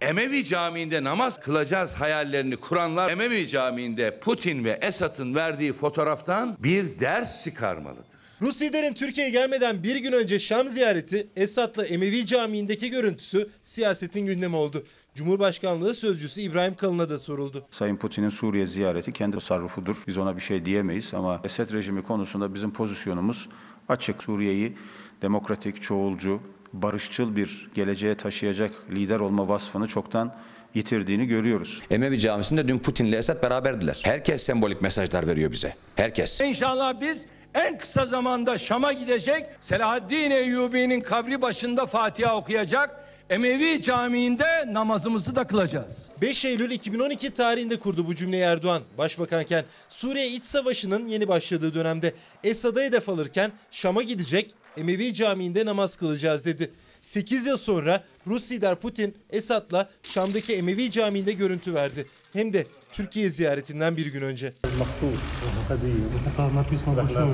[0.00, 7.44] Emevi Camii'nde namaz kılacağız hayallerini kuranlar Emevi Camii'nde Putin ve Esad'ın verdiği fotoğraftan bir ders
[7.44, 8.18] çıkarmalıdır.
[8.42, 14.56] Rus liderin Türkiye'ye gelmeden bir gün önce Şam ziyareti Esad'la Emevi Camii'ndeki görüntüsü siyasetin gündemi
[14.56, 14.84] oldu.
[15.14, 17.66] Cumhurbaşkanlığı sözcüsü İbrahim Kalın'a da soruldu.
[17.70, 19.96] Sayın Putin'in Suriye ziyareti kendi tasarrufudur.
[20.06, 23.48] Biz ona bir şey diyemeyiz ama Esed rejimi konusunda bizim pozisyonumuz
[23.88, 24.22] açık.
[24.22, 24.76] Suriye'yi
[25.22, 26.40] demokratik, çoğulcu,
[26.72, 30.34] barışçıl bir geleceğe taşıyacak lider olma vasfını çoktan
[30.74, 31.82] yitirdiğini görüyoruz.
[31.90, 34.00] Emevi Camisi'nde dün Putin'le Esad beraberdiler.
[34.04, 35.74] Herkes sembolik mesajlar veriyor bize.
[35.96, 36.40] Herkes.
[36.40, 37.24] İnşallah biz
[37.54, 43.03] en kısa zamanda Şam'a gidecek Selahaddin Eyyubi'nin kabri başında Fatiha okuyacak.
[43.30, 46.02] Emevi Camii'nde namazımızı da kılacağız.
[46.22, 48.82] 5 Eylül 2012 tarihinde kurdu bu cümleyi Erdoğan.
[48.98, 55.96] Başbakanken Suriye iç savaşının yeni başladığı dönemde Esad'a hedef alırken Şam'a gidecek Emevi Camii'nde namaz
[55.96, 56.70] kılacağız dedi.
[57.04, 62.06] 8 yıl sonra Rus lider Putin Esad'la Şam'daki Emevi Camii'nde görüntü verdi.
[62.32, 64.52] Hem de Türkiye ziyaretinden bir gün önce.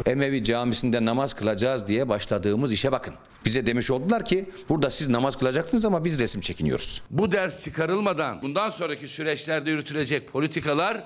[0.07, 3.15] Emevi Camisi'nde namaz kılacağız diye başladığımız işe bakın.
[3.45, 7.03] Bize demiş oldular ki burada siz namaz kılacaksınız ama biz resim çekiniyoruz.
[7.11, 11.05] Bu ders çıkarılmadan bundan sonraki süreçlerde yürütülecek politikalar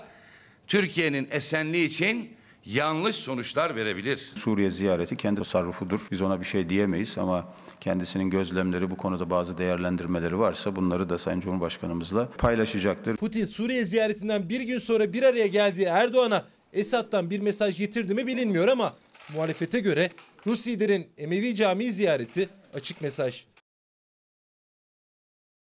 [0.67, 2.31] Türkiye'nin esenliği için
[2.67, 4.33] yanlış sonuçlar verebilir.
[4.35, 6.01] Suriye ziyareti kendi tasarrufudur.
[6.11, 11.19] Biz ona bir şey diyemeyiz ama kendisinin gözlemleri bu konuda bazı değerlendirmeleri varsa bunları da
[11.19, 13.17] Sayın Cumhurbaşkanımızla paylaşacaktır.
[13.17, 18.27] Putin Suriye ziyaretinden bir gün sonra bir araya geldiği Erdoğan'a Esad'dan bir mesaj getirdi mi
[18.27, 18.95] bilinmiyor ama
[19.35, 20.11] muhalefete göre
[20.47, 23.47] Rus liderin Emevi Camii ziyareti açık mesaj.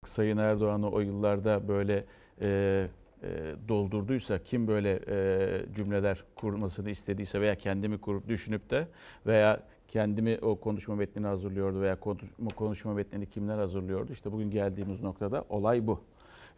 [0.06, 2.06] Sayın Erdoğan'ı o yıllarda böyle
[2.42, 2.88] e,
[3.24, 3.28] e,
[3.68, 8.88] doldurduysa, kim böyle e, cümleler kurmasını istediyse veya kendimi kurup düşünüp de
[9.26, 14.12] veya kendimi o konuşma metnini hazırlıyordu veya konuşma, konuşma metnini kimler hazırlıyordu?
[14.12, 16.02] İşte bugün geldiğimiz noktada olay bu.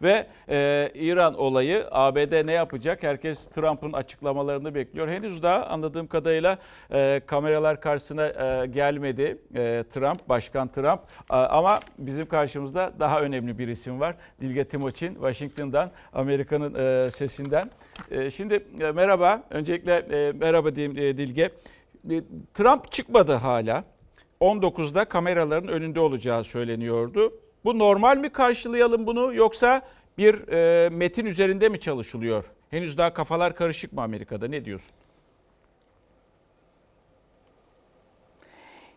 [0.01, 3.03] Ve e, İran olayı ABD ne yapacak?
[3.03, 5.07] Herkes Trump'ın açıklamalarını bekliyor.
[5.07, 6.57] Henüz daha anladığım kadarıyla
[6.93, 10.99] e, kameralar karşısına e, gelmedi e, Trump, Başkan Trump.
[11.31, 14.15] E, ama bizim karşımızda daha önemli bir isim var.
[14.41, 17.71] Dilge Timoçin, Washington'dan, Amerika'nın e, sesinden.
[18.11, 21.49] E, şimdi e, merhaba, öncelikle e, merhaba diyeyim e, Dilge.
[22.09, 22.21] E,
[22.53, 23.83] Trump çıkmadı hala.
[24.41, 27.33] 19'da kameraların önünde olacağı söyleniyordu.
[27.65, 29.81] Bu normal mi karşılayalım bunu yoksa
[30.17, 32.43] bir e, metin üzerinde mi çalışılıyor?
[32.69, 34.47] Henüz daha kafalar karışık mı Amerika'da?
[34.47, 34.91] Ne diyorsun?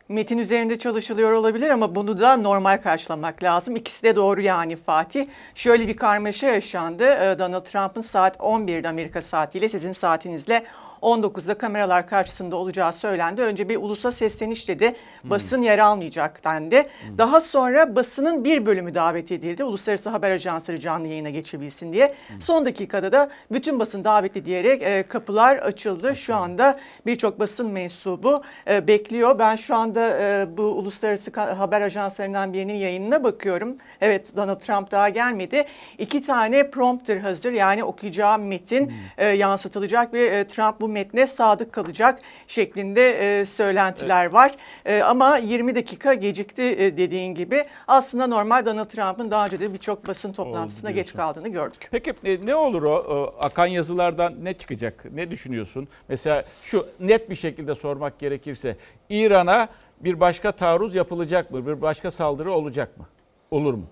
[0.08, 3.76] Metin üzerinde çalışılıyor olabilir ama bunu da normal karşılamak lazım.
[3.76, 5.26] İkisi de doğru yani Fatih.
[5.54, 7.04] Şöyle bir karmaşa yaşandı.
[7.38, 10.64] Donald Trump'ın saat 11'de Amerika saatiyle sizin saatinizle
[11.04, 13.42] 19'da kameralar karşısında olacağı söylendi.
[13.42, 14.96] Önce bir ulusa sesleniş dedi.
[15.24, 16.88] Basın yer almayacak dendi.
[17.18, 19.64] Daha sonra basının bir bölümü davet edildi.
[19.64, 22.14] Uluslararası haber ajansları canlı yayına geçebilsin diye.
[22.40, 26.16] Son dakikada da bütün basın davetli diyerek e, kapılar açıldı.
[26.16, 29.38] Şu anda birçok basın mensubu e, bekliyor.
[29.38, 33.76] Ben şu anda e, bu uluslararası haber ajanslarından birinin yayınına bakıyorum.
[34.00, 35.64] Evet Donald Trump daha gelmedi.
[35.98, 41.72] İki tane prompter hazır yani okuyacağı metin e, yansıtılacak ve e, Trump bu metne sadık
[41.72, 44.54] kalacak şeklinde e, söylentiler var.
[44.84, 47.64] E, ama 20 dakika gecikti e, dediğin gibi.
[47.88, 51.88] Aslında normal Donald Trump'ın daha önce de birçok basın toplantısına geç kaldığını gördük.
[51.90, 55.04] Peki e, ne olur o, o akan yazılardan ne çıkacak?
[55.12, 55.88] Ne düşünüyorsun?
[56.08, 58.76] Mesela şu net bir şekilde sormak gerekirse
[59.08, 59.68] İran'a
[60.00, 61.66] bir başka taarruz yapılacak mı?
[61.66, 63.06] Bir başka saldırı olacak mı?
[63.50, 63.86] Olur mu?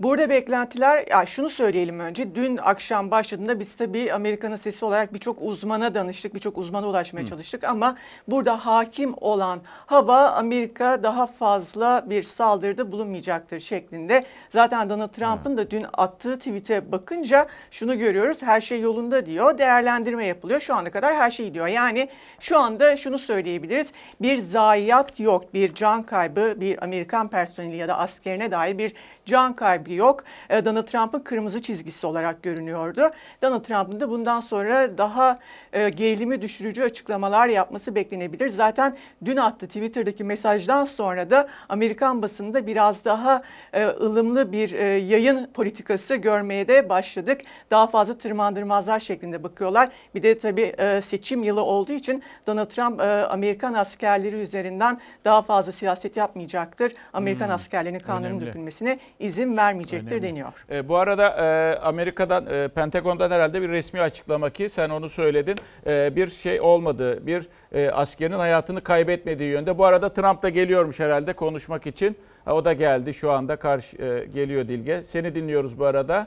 [0.00, 2.34] Burada beklentiler, ya şunu söyleyelim önce.
[2.34, 7.64] Dün akşam başladığında biz tabii Amerika'nın sesi olarak birçok uzmana danıştık, birçok uzmana ulaşmaya çalıştık.
[7.64, 7.96] Ama
[8.28, 14.24] burada hakim olan hava Amerika daha fazla bir saldırıda bulunmayacaktır şeklinde.
[14.52, 18.42] Zaten Donald Trump'ın da dün attığı tweet'e bakınca şunu görüyoruz.
[18.42, 19.58] Her şey yolunda diyor.
[19.58, 20.60] Değerlendirme yapılıyor.
[20.60, 21.66] Şu ana kadar her şey diyor.
[21.66, 22.08] Yani
[22.40, 23.92] şu anda şunu söyleyebiliriz.
[24.20, 28.92] Bir zayiat yok, bir can kaybı, bir Amerikan personeli ya da askerine dair bir
[29.26, 30.24] can kaybı yok.
[30.50, 33.10] E, Donald Trump'ın kırmızı çizgisi olarak görünüyordu.
[33.42, 35.38] Donald Trump'ın da bundan sonra daha
[35.72, 38.48] e, gerilimi düşürücü açıklamalar yapması beklenebilir.
[38.48, 44.84] Zaten dün attı Twitter'daki mesajdan sonra da Amerikan basında biraz daha e, ılımlı bir e,
[44.84, 47.40] yayın politikası görmeye de başladık.
[47.70, 49.88] Daha fazla tırmandırmazlar şeklinde bakıyorlar.
[50.14, 55.42] Bir de tabii e, seçim yılı olduğu için Donald Trump e, Amerikan askerleri üzerinden daha
[55.42, 56.92] fazla siyaset yapmayacaktır.
[57.12, 60.22] Amerikan Hmm, askerlerinin kanunun dökülmesine izin vermeyecektir Önemli.
[60.22, 60.52] deniyor.
[60.70, 65.58] E, bu arada e, Amerika'dan, e, Pentagon'dan herhalde bir resmi açıklama ki sen onu söyledin.
[65.86, 69.78] E, bir şey olmadı, bir e, askerin hayatını kaybetmediği yönde.
[69.78, 72.16] Bu arada Trump da geliyormuş herhalde konuşmak için.
[72.44, 75.02] Ha, o da geldi şu anda karşı e, geliyor Dilge.
[75.02, 76.26] Seni dinliyoruz bu arada.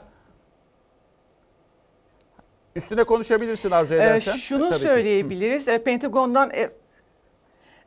[2.76, 4.36] Üstüne konuşabilirsin arzu Ee, edersen.
[4.36, 4.86] şunu Tabii ki.
[4.86, 5.68] söyleyebiliriz.
[5.68, 6.70] E, Pentagon'dan e,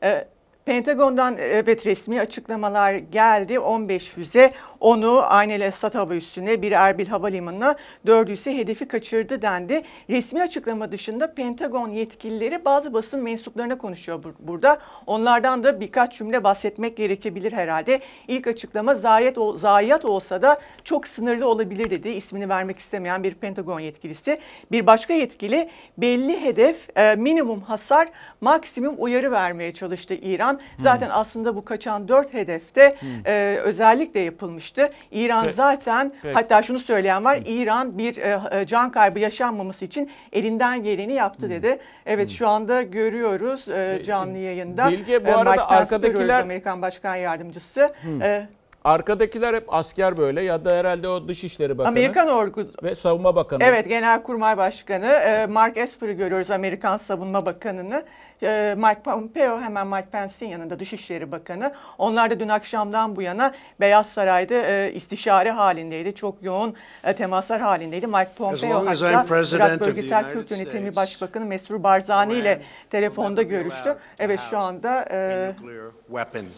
[0.04, 0.28] e,
[0.66, 3.60] Pentagon'dan evet resmi açıklamalar geldi.
[3.60, 9.82] 15 füze onu Aynel Esad hava üssüne bir Erbil Havalimanı'na dördü ise hedefi kaçırdı dendi.
[10.10, 14.78] Resmi açıklama dışında Pentagon yetkilileri bazı basın mensuplarına konuşuyor bur- burada.
[15.08, 18.00] Onlardan da birkaç cümle bahsetmek gerekebilir herhalde.
[18.28, 22.10] İlk açıklama zayiat, ol- zayiat olsa da çok sınırlı olabilir dedi.
[22.10, 24.40] İsmini vermek istemeyen bir Pentagon yetkilisi.
[24.72, 28.08] Bir başka yetkili belli hedef, e, minimum hasar,
[28.42, 30.53] maksimum uyarı vermeye çalıştı İran.
[30.80, 34.90] Zaten aslında bu kaçan dört hedefte e, özellikle yapılmıştı.
[35.12, 35.56] İran Peki.
[35.56, 36.34] zaten Peki.
[36.34, 37.40] hatta şunu söyleyen var.
[37.46, 41.80] İran bir e, e, can kaybı yaşanmaması için elinden geleni yaptı dedi.
[42.06, 44.90] Evet şu anda görüyoruz e, canlı yayında.
[44.92, 47.94] Bilge, bu E, arada Mike arkadakiler- Amerikan Başkan Yardımcısı.
[48.22, 48.48] E,
[48.86, 53.64] Arkadakiler hep asker böyle ya da herhalde o Dışişleri Bakanı Amerikan orgu ve Savunma Bakanı.
[53.64, 58.04] Evet, Genelkurmay Başkanı e, Mark Esper'ı görüyoruz, Amerikan Savunma Bakanı'nı.
[58.44, 61.74] E, Mike Pompeo hemen Mike Pence'in yanında Dışişleri Bakanı.
[61.98, 66.16] Onlar da dün akşamdan bu yana Beyaz Saray'da e, istişare halindeydi.
[66.16, 68.08] Çok yoğun e, temaslar halindeydi.
[68.08, 69.26] Mike Pompeo as hatta
[69.56, 73.96] Irak Bölgesel Kürt Yönetimi Başbakanı Mesrur Barzani ile telefonda görüştü.
[74.20, 75.54] Evet şu anda e.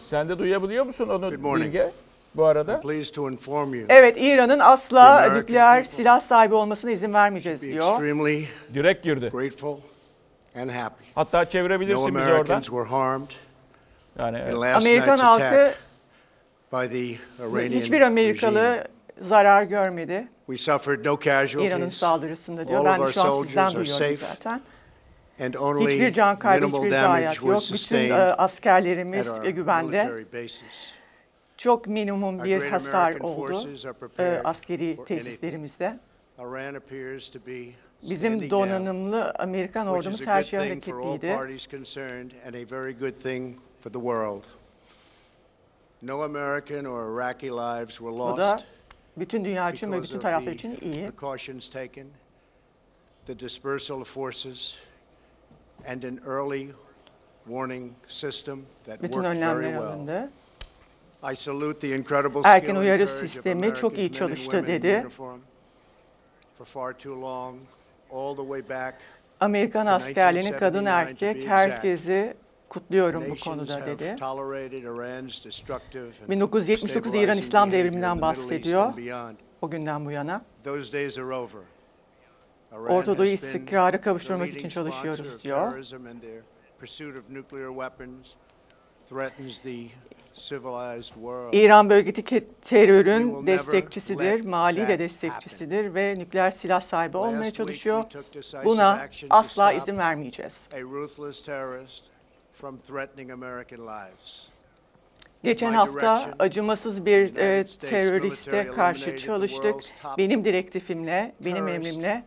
[0.06, 1.30] Sen de duyabiliyor musun onu.
[1.32, 1.90] Bilge?
[2.34, 2.80] Bu arada.
[2.80, 3.84] Pleased to inform you.
[3.88, 7.98] Evet İran'ın asla nükleer silah sahibi olmasına izin vermeyeceğiz diyor.
[8.74, 9.30] Direkt girdi.
[10.56, 11.04] And happy.
[11.14, 12.34] Hatta No çevirebilirsin bizi oradan.
[12.34, 13.30] Americans were harmed
[14.18, 14.54] Yani evet.
[14.54, 15.78] in last Amerikan night's halkı attack
[16.72, 18.86] by the Iranian hiçbir Amerikalı regime.
[19.20, 20.28] zarar görmedi.
[20.46, 21.94] We suffered no İran'ın casualties.
[21.98, 22.80] saldırısında diyor.
[22.80, 24.60] All Ben of de our şu an sizden soldiers are duyuyorum safe zaten.
[25.40, 27.56] and only Hiçbir can kaybı, minimal hiçbir damage zayiat was yok.
[27.62, 30.04] Bütün e, sustained askerlerimiz at our güvende.
[30.04, 30.92] military bases.
[31.56, 35.98] Çok minimum bir great hasar American oldu forces are e, prepared askeri for tesislerimizde.
[36.38, 37.62] Iran appears to be
[38.02, 41.26] Bizim donanımlı Amerikan ordumuz her all hareketliydi.
[48.16, 48.58] Bu da
[49.16, 51.10] bütün dünya için ve bütün taraflar için iyi.
[51.10, 52.06] precautions taken,
[53.26, 54.76] the dispersal of forces,
[55.88, 56.68] and an early
[57.44, 60.28] warning system that Bütün worked very well.
[62.46, 65.06] Erken uyarı sistemi çok iyi çalıştı dedi.
[69.40, 72.36] Amerikan askerlerini kadın 1979 erkek herkesi
[72.68, 74.16] kutluyorum bu konuda dedi.
[74.18, 78.92] tolerated Iran's destructive and 1979'da İran İslam devriminden bahsediyor.
[79.62, 80.44] O günden bu yana.
[82.72, 85.72] Orta Doğu'yu istikrara kavuşturmak için çalışıyoruz diyor.
[91.52, 98.04] İran bölgedeki terörün destekçisidir, mali de destekçisidir ve nükleer silah sahibi olmaya çalışıyor.
[98.64, 100.68] Buna asla izin vermeyeceğiz.
[105.44, 109.74] Geçen hafta acımasız bir e, teröriste karşı çalıştık.
[110.18, 112.24] Benim direktifimle, benim emrimle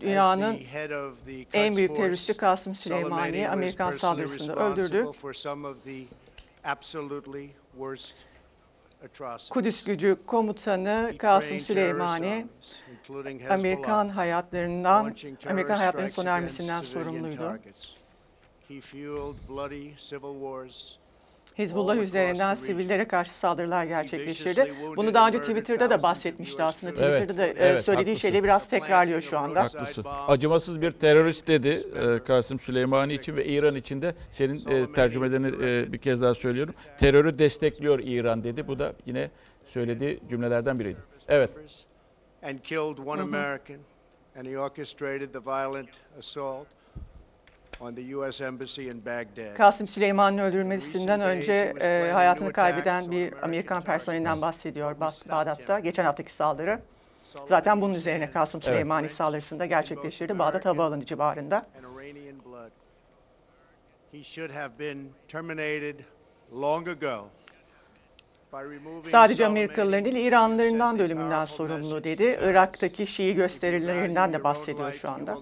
[0.00, 0.58] dünyanın
[1.52, 5.04] en büyük teröristi Kasım Süleymani'yi Amerikan saldırısında öldürdü.
[9.50, 12.46] Kudüs gücü komutanı Kasım Süleymani,
[13.50, 15.04] Amerikan hayatlarından,
[15.50, 17.58] Amerikan hayatlarının sona ermesinden sorumluydu.
[21.60, 24.74] Hizbullah üzerinden sivillere karşı saldırılar gerçekleştirdi.
[24.96, 26.92] Bunu daha önce Twitter'da da bahsetmişti aslında.
[26.92, 28.28] Twitter'da da Evet, e, evet, söylediği haklısın.
[28.28, 29.62] şeyleri biraz tekrarlıyor şu anda.
[29.62, 30.04] Haklısın.
[30.28, 35.92] Acımasız bir terörist dedi e, Kasım Süleymani için ve İran için de senin e, tercümelerini
[35.92, 36.74] bir kez daha söylüyorum.
[36.98, 38.68] Terörü destekliyor İran dedi.
[38.68, 39.30] Bu da yine
[39.64, 40.98] söylediği cümlelerden biriydi.
[41.28, 41.50] Evet.
[42.42, 43.20] and killed one.
[43.20, 43.78] American,
[44.34, 46.68] and he orchestrated the violent assault on the U.S.
[46.68, 47.69] Embassy in Baghdad.
[49.56, 55.78] Kasım Süleyman'ın öldürülmesinden önce e, hayatını kaybeden bir Amerikan personelinden bahsediyor Bas- Bağdat'ta.
[55.78, 56.80] Geçen haftaki saldırı.
[57.48, 58.72] Zaten bunun üzerine Kasım Evet.
[58.72, 61.56] Süleymani saldırısında gerçekleştirdi Bağdat Havaalanı civarında.
[61.56, 62.70] and Iranian blood.
[64.12, 66.00] He should have been terminated
[66.52, 67.28] long ago.
[68.52, 72.38] by removing Sadece Amerikalıların değil İranlılarından da ölümünden sorumlu dedi.
[72.42, 75.38] Irak'taki Şii gösterilerinden de bahsediyor şu anda.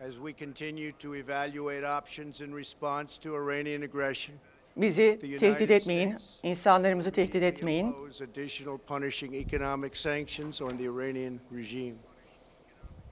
[0.00, 4.36] As we continue to evaluate options in response to Iranian aggression,
[4.76, 7.94] Bizi tehdit etmeyin, insanlarımızı tehdit etmeyin.
[8.30, 11.94] additional punishing economic sanctions on the Iranian regime.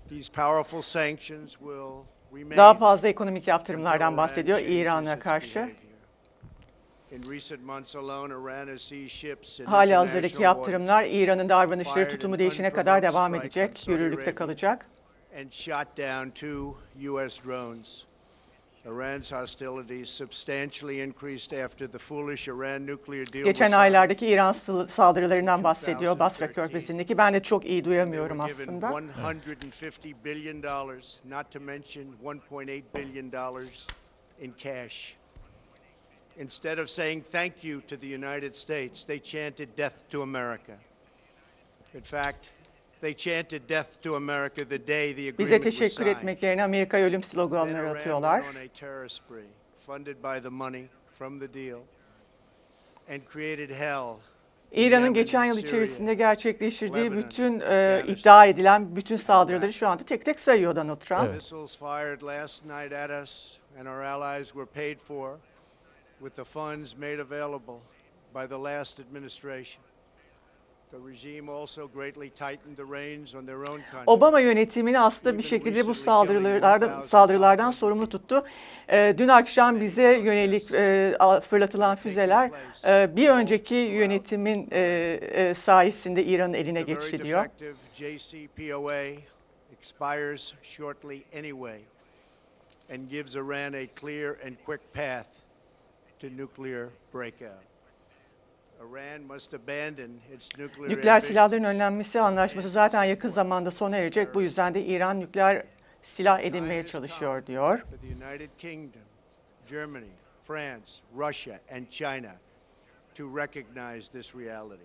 [0.09, 5.71] These powerful sanctions will remain Daha fazla ekonomik yaptırımlardan bahsediyor İran'a karşı.
[9.64, 14.87] Hali hazırdaki yaptırımlar İran'ın davranışları tutumu değişene kadar devam edecek, yürürlükte kalacak.
[15.35, 17.38] And shot down two U.S.
[17.38, 18.07] drones.
[18.85, 24.53] Iran's hostilities substantially increased after the foolish Iran nuclear deal Geçen aylardaki İran
[24.87, 27.18] saldırılarından bahsediyor Basra Körfezi'ndeki.
[27.18, 29.01] Ben de çok iyi duyamıyorum aslında.
[29.62, 33.87] 150 billion dollars, not to mention 1.8 billion dollars
[34.40, 35.16] in cash.
[36.38, 40.73] Instead of saying thank you to the United States, they chanted death to America.
[41.95, 42.51] In fact,
[45.38, 48.43] Bize teşekkür etmek yerine Amerika'ya ölüm sloganları atıyorlar.
[54.73, 60.41] İran'ın geçen yıl içerisinde gerçekleştirdiği bütün e, iddia edilen bütün saldırıları şu anda tek tek
[60.41, 61.35] sayıyor Donald Trump.
[69.61, 69.91] Missiles
[74.07, 78.44] Obama yönetimini aslında bir şekilde bu saldırılardan, saldırılardan sorumlu tuttu.
[78.88, 81.14] E, dün akşam bize yönelik e,
[81.50, 82.50] fırlatılan füzeler
[82.87, 87.46] e, bir önceki yönetimin e, e, sayesinde İran'ın eline geçti diyor.
[92.92, 95.26] and gives Iran a clear and quick path
[96.20, 97.64] to nuclear breakout.
[98.72, 98.72] Iran must abandon its nuclear
[100.88, 104.35] Nükleer silahların önlenmesi anlaşması zaten yakın zamanda sona erecek.
[104.35, 105.64] Bu yüzden de İran nükleer
[106.03, 107.79] silah edinmeye çalışıyor diyor.
[107.79, 109.03] for the United Kingdom,
[109.71, 110.09] Germany,
[110.47, 112.33] France, Russia, and China
[113.14, 114.83] to recognize this reality.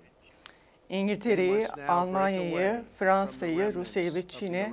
[0.88, 4.72] They İngiltere'yi, Almanya'yı, Fransa'yı, Rusya'yı ve Çin'i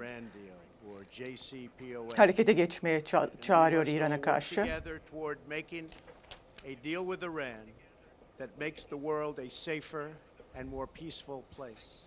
[2.17, 4.67] harekete geçmeye ça- çağırıyor İran'a karşı.
[8.39, 10.09] That makes the world a safer
[10.59, 12.03] and more peaceful place.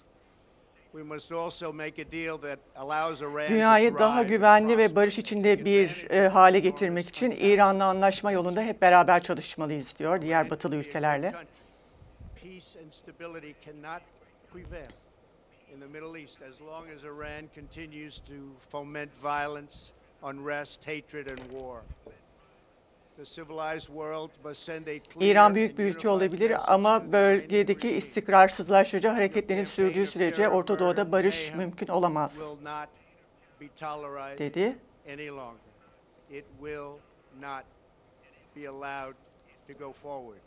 [0.94, 5.18] We must also make a deal that allows Iran to Dünyayı daha güvenli ve barış
[5.18, 10.76] içinde bir e, hale getirmek için İran'la anlaşma yolunda hep beraber çalışmalıyız diyor diğer batılı
[10.76, 11.34] ülkelerle.
[12.44, 14.02] peace and stability cannot
[14.54, 14.92] prevail
[15.74, 18.34] in the Middle East as long as Iran continues to
[18.70, 19.94] foment violence,
[20.24, 21.82] unrest, hatred, and war.
[25.20, 31.88] İran büyük bir ülke olabilir ama bölgedeki istikrarsızlaştırıcı hareketlerin sürdüğü sürece Orta Doğu'da barış mümkün
[31.88, 32.90] olamaz will not
[33.62, 34.78] be tolerated dedi.
[35.08, 35.62] any longer.
[36.30, 37.00] It will
[37.42, 37.64] not
[38.56, 39.16] be allowed
[39.68, 40.42] to go forward.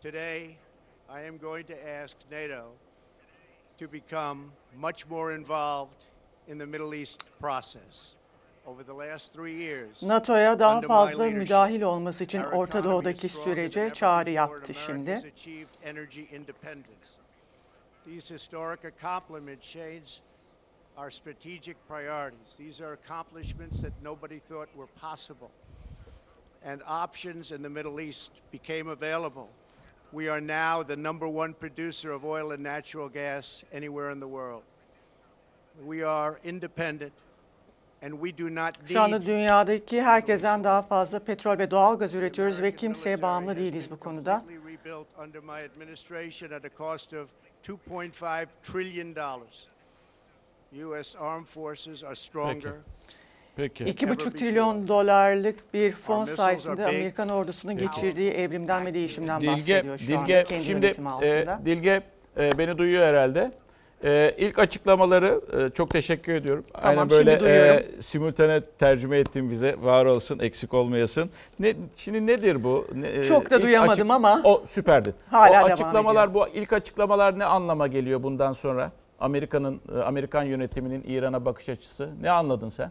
[0.00, 0.56] Today,
[1.08, 2.72] I am going to ask NATO
[3.78, 6.04] to become much more involved
[6.48, 8.14] in the Middle East process.
[10.02, 15.10] NATO'ya daha fazla müdahil olması için Orta Doğu'daki sürece çağrı yaptı şimdi.
[15.10, 17.10] America has achieved energy independence.
[18.04, 20.22] These historic accomplishments change
[20.96, 22.56] our strategic priorities.
[22.56, 25.50] These are accomplishments that nobody thought were possible.
[26.64, 29.48] And options in the Middle East became available.
[30.12, 34.28] We are now the number one producer of oil and natural gas anywhere in the
[34.28, 34.62] world.
[35.86, 37.12] We are independent
[38.88, 43.90] Şu anda dünyadaki herkesten daha fazla petrol ve doğal gaz üretiyoruz ve kimseye bağımlı değiliz
[43.90, 44.44] bu konuda.
[44.48, 47.28] completely rebuilt under my administration at a cost of
[47.64, 49.66] 2.5 trillion dollars.
[50.72, 51.18] U.S.
[51.18, 52.72] armed forces are stronger.
[53.56, 53.84] Peki.
[53.84, 57.86] 2,5 trilyon dolarlık bir fon sayesinde Amerikan ordusunun Peki.
[57.86, 60.86] geçirdiği evrimden ve değişimden Dilge, bahsediyor şu anda Dilge kendi şimdi
[61.22, 61.46] e.
[61.64, 62.02] Dilge
[62.36, 63.50] e, beni duyuyor herhalde.
[64.04, 66.64] E, ilk açıklamaları e, çok teşekkür ediyorum.
[66.74, 69.76] Aynen şimdi böyle e, simultane tercüme ettin bize.
[69.82, 71.30] Var olsun, eksik olmayasın.
[71.58, 72.86] Ne şimdi nedir bu?
[72.94, 75.14] Ne, e, Çok da duyamadım ama O süperdi.
[75.30, 78.92] hala o açıklamalar bu ilk açıklamalar ne anlama geliyor bundan sonra?
[79.20, 82.10] Amerika'nın e, Amerikan yönetiminin İran'a bakış açısı.
[82.22, 82.90] Ne anladın sen?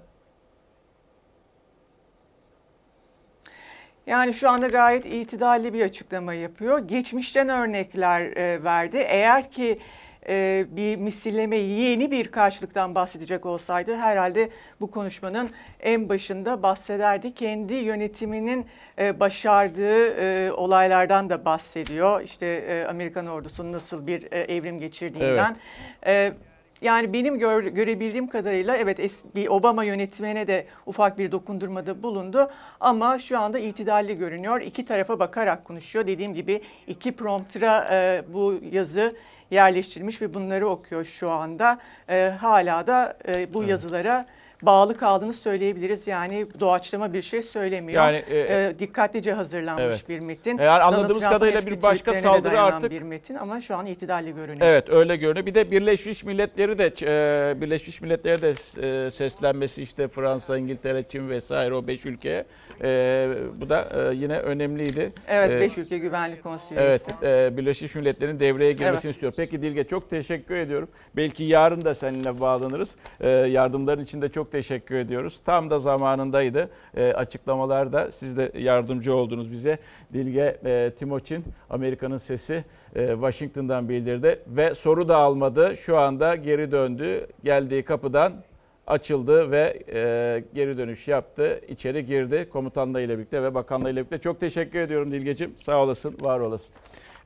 [4.08, 6.80] Yani şu anda gayet itidalli bir açıklama yapıyor.
[6.80, 8.98] Geçmişten örnekler e, verdi.
[8.98, 9.80] Eğer ki
[10.28, 14.50] e, bir misilleme yeni bir karşılıktan bahsedecek olsaydı herhalde
[14.82, 15.50] bu konuşmanın
[15.80, 17.34] en başında bahsederdi.
[17.34, 18.66] Kendi yönetiminin
[19.00, 22.22] e, başardığı e, olaylardan da bahsediyor.
[22.22, 25.56] İşte e, Amerikan ordusunun nasıl bir e, evrim geçirdiğinden.
[26.06, 26.34] E,
[26.82, 29.00] yani benim gör- görebildiğim kadarıyla evet
[29.36, 34.62] bir Obama yönetimine de ufak bir dokundurmada bulundu ama şu anda itidalli görünüyor.
[34.62, 36.08] İki tarafa bakarak konuşuyor.
[36.08, 39.16] Dediğim gibi iki prompter'a e, bu yazı
[39.52, 41.80] yerleştirilmiş ve bunları okuyor şu anda.
[42.10, 44.26] E, hala da e, bu yazılara
[44.62, 46.08] bağlı kaldığını söyleyebiliriz.
[46.08, 48.04] Yani doğaçlama bir şey söylemiyor.
[48.04, 50.10] Yani, e, E, dikkatlice hazırlanmış evet.
[50.10, 50.58] bir metin.
[50.58, 54.68] Yani anladığımız Donald kadarıyla bir başka saldırı artık- bir metin ama şu an itidalli görünüyor.
[54.68, 55.46] Evet öyle görünüyor.
[55.46, 58.50] Bir de Birleşmiş Milletleri de e, Birleşmiş Milletleri de
[59.06, 62.46] e, seslenmesi işte Fransa, İngiltere, Çin vesaire o beş ülkeye
[62.82, 63.30] e,
[63.62, 65.12] bu da e, yine önemliydi.
[65.28, 69.16] Evet, E, beş ülke güvenlik konseyi Evet, e, Birleşmiş Milletler'in devreye girmesini Evet.
[69.16, 69.34] istiyor.
[69.38, 70.90] Peki Dilge çok teşekkür ediyorum.
[71.16, 72.96] Belki yarın da seninle bağlanırız.
[73.22, 75.42] E, yardımların için de çok teşekkür ediyoruz.
[75.46, 76.70] Tam da zamanındaydı.
[76.98, 79.78] E, açıklamalarda siz de yardımcı oldunuz bize.
[80.14, 82.64] Dilge e, Timoçin, Amerika'nın sesi
[82.96, 85.78] e, Washington'dan bildirdi ve soru da almadı.
[85.78, 87.28] Şu anda geri döndü.
[87.44, 88.34] Geldiği kapıdan
[88.88, 91.62] açıldı ve e, geri dönüş yaptı.
[91.68, 94.18] İçeri girdi komutanlarıyla birlikte ve bakanlarıyla birlikte.
[94.18, 95.58] Çok teşekkür ediyorum Dilgeciğim.
[95.58, 96.76] Sağ olasın, var olasın.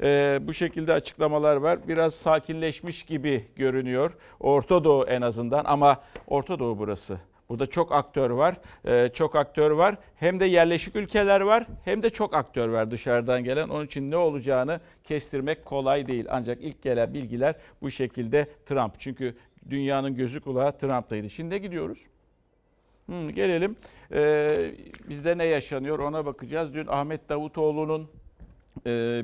[0.01, 1.87] E, bu şekilde açıklamalar var.
[1.87, 4.13] Biraz sakinleşmiş gibi görünüyor.
[4.39, 7.17] Orta Doğu en azından ama Orta Doğu burası.
[7.49, 8.55] Burada çok aktör var.
[8.85, 9.95] E, çok aktör var.
[10.15, 13.69] Hem de yerleşik ülkeler var hem de çok aktör var dışarıdan gelen.
[13.69, 16.25] Onun için ne olacağını kestirmek kolay değil.
[16.29, 18.99] Ancak ilk gelen bilgiler bu şekilde Trump.
[18.99, 19.35] Çünkü
[19.69, 21.29] dünyanın gözü kulağı Trump'taydı.
[21.29, 22.07] Şimdi gidiyoruz.
[23.05, 23.75] Hmm, gelelim.
[24.13, 24.71] Ee,
[25.09, 26.73] bizde ne yaşanıyor ona bakacağız.
[26.73, 28.09] Dün Ahmet Davutoğlu'nun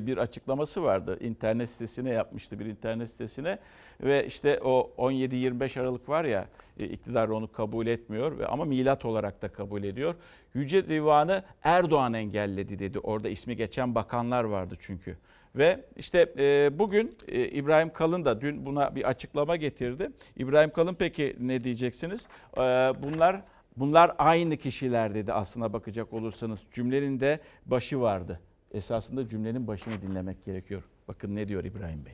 [0.06, 1.18] bir açıklaması vardı.
[1.20, 3.58] İnternet sitesine yapmıştı bir internet sitesine
[4.02, 6.48] ve işte o 17-25 Aralık var ya
[6.80, 10.14] e, iktidar onu kabul etmiyor ve ama milat olarak da kabul ediyor.
[10.54, 12.98] Yüce Divanı Erdoğan engelledi dedi.
[12.98, 15.16] Orada ismi geçen bakanlar vardı çünkü.
[15.56, 20.10] Ve işte e, bugün e, İbrahim Kalın da dün buna bir açıklama getirdi.
[20.36, 22.26] İbrahim Kalın peki ne diyeceksiniz?
[22.56, 22.60] E,
[23.02, 23.42] bunlar
[23.76, 26.60] bunlar aynı kişiler dedi aslına bakacak olursanız.
[26.72, 28.40] Cümlenin de başı vardı.
[28.74, 30.82] Esasında cümlenin başını dinlemek gerekiyor.
[31.08, 32.12] Bakın ne diyor İbrahim Bey.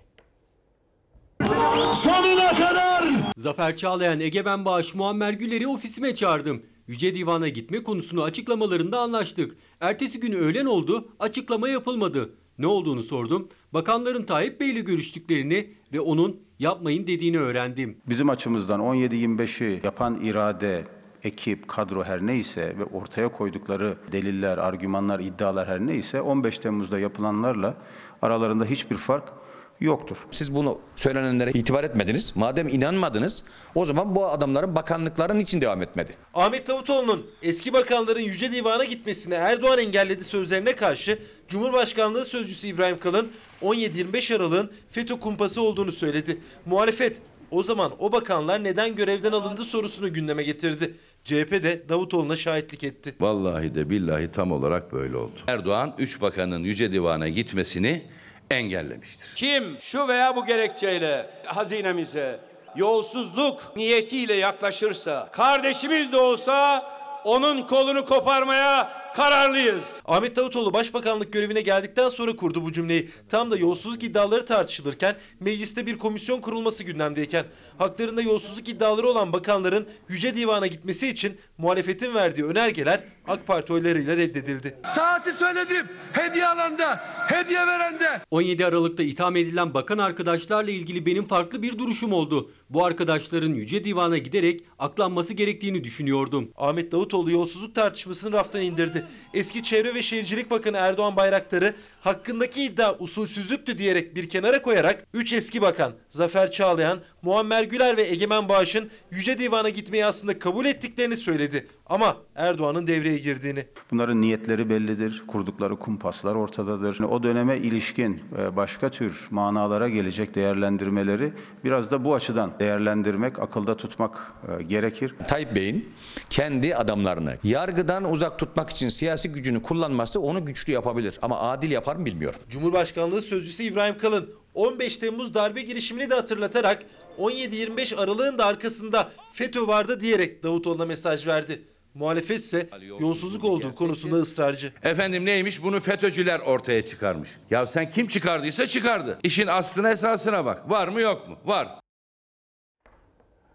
[1.95, 3.05] Sonuna kadar!
[3.39, 6.63] Zafer Çağlayan, Egemen Bağış, Muammer Güler'i ofisime çağırdım.
[6.87, 9.57] Yüce Divan'a gitme konusunu açıklamalarında anlaştık.
[9.81, 12.31] Ertesi gün öğlen oldu, açıklama yapılmadı.
[12.59, 13.49] Ne olduğunu sordum.
[13.73, 17.99] Bakanların Tayyip Bey'le görüştüklerini ve onun yapmayın dediğini öğrendim.
[18.09, 20.85] Bizim açımızdan 17-25'i yapan irade,
[21.27, 27.75] ekip, kadro her neyse ve ortaya koydukları deliller, argümanlar, iddialar her neyse 15 Temmuz'da yapılanlarla
[28.23, 29.33] aralarında hiçbir fark
[29.81, 30.17] yoktur.
[30.31, 32.37] Siz bunu söylenenlere itibar etmediniz.
[32.37, 36.13] Madem inanmadınız o zaman bu adamların bakanlıkların için devam etmedi.
[36.35, 41.19] Ahmet Davutoğlu'nun eski bakanların Yüce Divan'a gitmesine Erdoğan engelledi sözlerine karşı
[41.49, 43.29] Cumhurbaşkanlığı Sözcüsü İbrahim Kalın
[43.63, 46.41] 17-25 Aralık'ın FETÖ kumpası olduğunu söyledi.
[46.67, 47.17] Muhalefet
[47.51, 50.95] o zaman o bakanlar neden görevden alındı sorusunu gündeme getirdi.
[51.27, 53.15] CHP de Davutoğlu'na şahitlik etti.
[53.21, 55.41] Vallahi de billahi tam olarak böyle oldu.
[55.47, 58.03] Erdoğan 3 bakanın Yüce Divan'a gitmesini
[58.51, 59.37] engellemiştir.
[59.37, 62.41] Kim şu veya bu gerekçeyle hazinemize
[62.77, 66.87] yolsuzluk niyetiyle yaklaşırsa, kardeşimiz de olsa
[67.25, 70.01] onun kolunu koparmaya kararlıyız.
[70.05, 73.11] Ahmet Davutoğlu başbakanlık görevine geldikten sonra kurdu bu cümleyi.
[73.29, 77.45] Tam da yolsuzluk iddiaları tartışılırken mecliste bir komisyon kurulması gündemdeyken
[77.79, 84.17] haklarında yolsuzluk iddiaları olan bakanların Yüce Divan'a gitmesi için muhalefetin verdiği önergeler AK Parti oylarıyla
[84.17, 84.77] reddedildi.
[84.95, 85.87] Saati söyledim.
[86.13, 88.05] Hediye alanda, hediye verende.
[88.31, 92.51] 17 Aralık'ta itham edilen bakan arkadaşlarla ilgili benim farklı bir duruşum oldu.
[92.71, 96.51] Bu arkadaşların Yüce Divan'a giderek aklanması gerektiğini düşünüyordum.
[96.57, 99.06] Ahmet Davutoğlu yolsuzluk tartışmasını raftan indirdi.
[99.35, 101.75] Eski Çevre ve Şehircilik Bakanı Erdoğan Bayraktar'ı
[102.07, 108.03] hakkındaki iddia usulsüzlüktü diyerek bir kenara koyarak 3 eski bakan Zafer Çağlayan, Muammer Güler ve
[108.03, 111.67] Egemen Bağış'ın Yüce Divan'a gitmeyi aslında kabul ettiklerini söyledi.
[111.87, 113.67] Ama Erdoğan'ın devreye girdiğini.
[113.91, 117.01] Bunların niyetleri bellidir, kurdukları kumpaslar ortadadır.
[117.01, 121.33] O döneme ilişkin e, başka tür manalara gelecek değerlendirmeleri
[121.65, 125.15] biraz da bu açıdan değerlendirmek, akılda tutmak e, gerekir.
[125.29, 125.93] Tayyip Bey'in
[126.31, 131.19] kendi adamlarını yargıdan uzak tutmak için siyasi gücünü kullanması onu güçlü yapabilir.
[131.23, 132.41] Ama adil yapar mı bilmiyorum.
[132.51, 136.83] Cumhurbaşkanlığı Sözcüsü İbrahim Kalın 15 Temmuz darbe girişimini de hatırlatarak
[137.19, 141.63] 17-25 Aralık'ın da arkasında FETÖ vardı diyerek Davutoğlu'na mesaj verdi.
[141.95, 142.69] Muhalefet ise
[143.01, 144.73] yolsuzluk olduğu konusunda ısrarcı.
[144.83, 147.37] Efendim neymiş bunu FETÖ'cüler ortaya çıkarmış.
[147.51, 149.19] Ya sen kim çıkardıysa çıkardı.
[149.23, 150.71] İşin aslına esasına bak.
[150.71, 151.39] Var mı yok mu?
[151.45, 151.69] Var.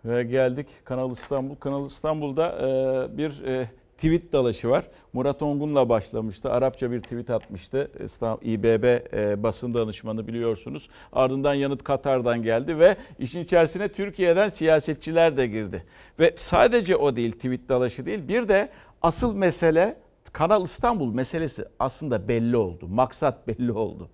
[0.06, 1.56] Ve geldik Kanal İstanbul.
[1.56, 4.86] Kanal İstanbul'da e, bir e, tweet dalaşı var.
[5.12, 6.53] Murat Ongun'la başlamıştı.
[6.53, 7.91] Arapça bir tweet atmıştı.
[8.05, 10.89] İstanbul, İBB e, basın danışmanı biliyorsunuz.
[11.12, 15.85] Ardından yanıt Katar'dan geldi ve işin içerisine Türkiye'den siyasetçiler de girdi.
[16.18, 18.68] Ve sadece o değil tweet dalaşı değil bir de
[19.03, 19.97] asıl mesele
[20.33, 22.89] Kanal İstanbul meselesi aslında belli oldu.
[22.89, 24.11] Maksat belli oldu.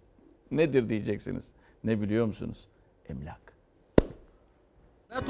[0.51, 1.45] Nedir diyeceksiniz?
[1.85, 2.59] Ne biliyor musunuz?
[3.09, 3.43] Emlak.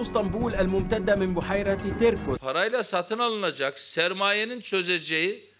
[0.04, 5.52] اسطنبول الممتدة من بحيرة تيركوس Parayla satın alınacak sermayenin çözeceği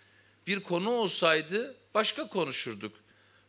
[0.48, 3.07] bir konu olsaydı başka konuşurduk.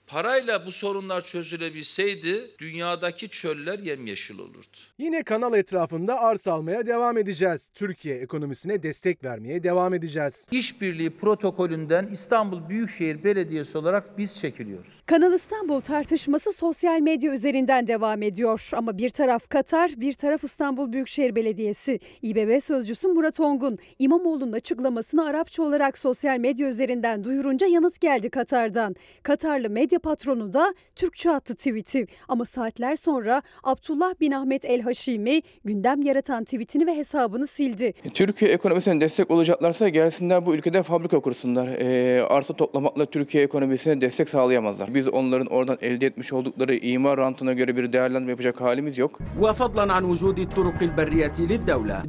[0.09, 4.77] Parayla bu sorunlar çözülebilseydi dünyadaki çöller yemyeşil olurdu.
[4.99, 7.71] Yine kanal etrafında arsa almaya devam edeceğiz.
[7.75, 10.47] Türkiye ekonomisine destek vermeye devam edeceğiz.
[10.51, 15.01] İşbirliği protokolünden İstanbul Büyükşehir Belediyesi olarak biz çekiliyoruz.
[15.07, 18.71] Kanal İstanbul tartışması sosyal medya üzerinden devam ediyor.
[18.73, 22.01] Ama bir taraf Katar, bir taraf İstanbul Büyükşehir Belediyesi.
[22.23, 28.97] İBB Sözcüsü Murat Ongun, İmamoğlu'nun açıklamasını Arapça olarak sosyal medya üzerinden duyurunca yanıt geldi Katar'dan.
[29.23, 32.07] Katarlı medya medya patronu da Türkçe attı tweet'i.
[32.29, 37.95] Ama saatler sonra Abdullah bin Ahmet El Haşimi gündem yaratan tweetini ve hesabını sildi.
[38.05, 41.69] E, Türkiye ekonomisine destek olacaklarsa gelsinler bu ülkede fabrika kursunlar.
[41.69, 44.95] Ee, arsa toplamakla Türkiye ekonomisine destek sağlayamazlar.
[44.95, 49.19] Biz onların oradan elde etmiş oldukları imar rantına göre bir değerlendirme yapacak halimiz yok.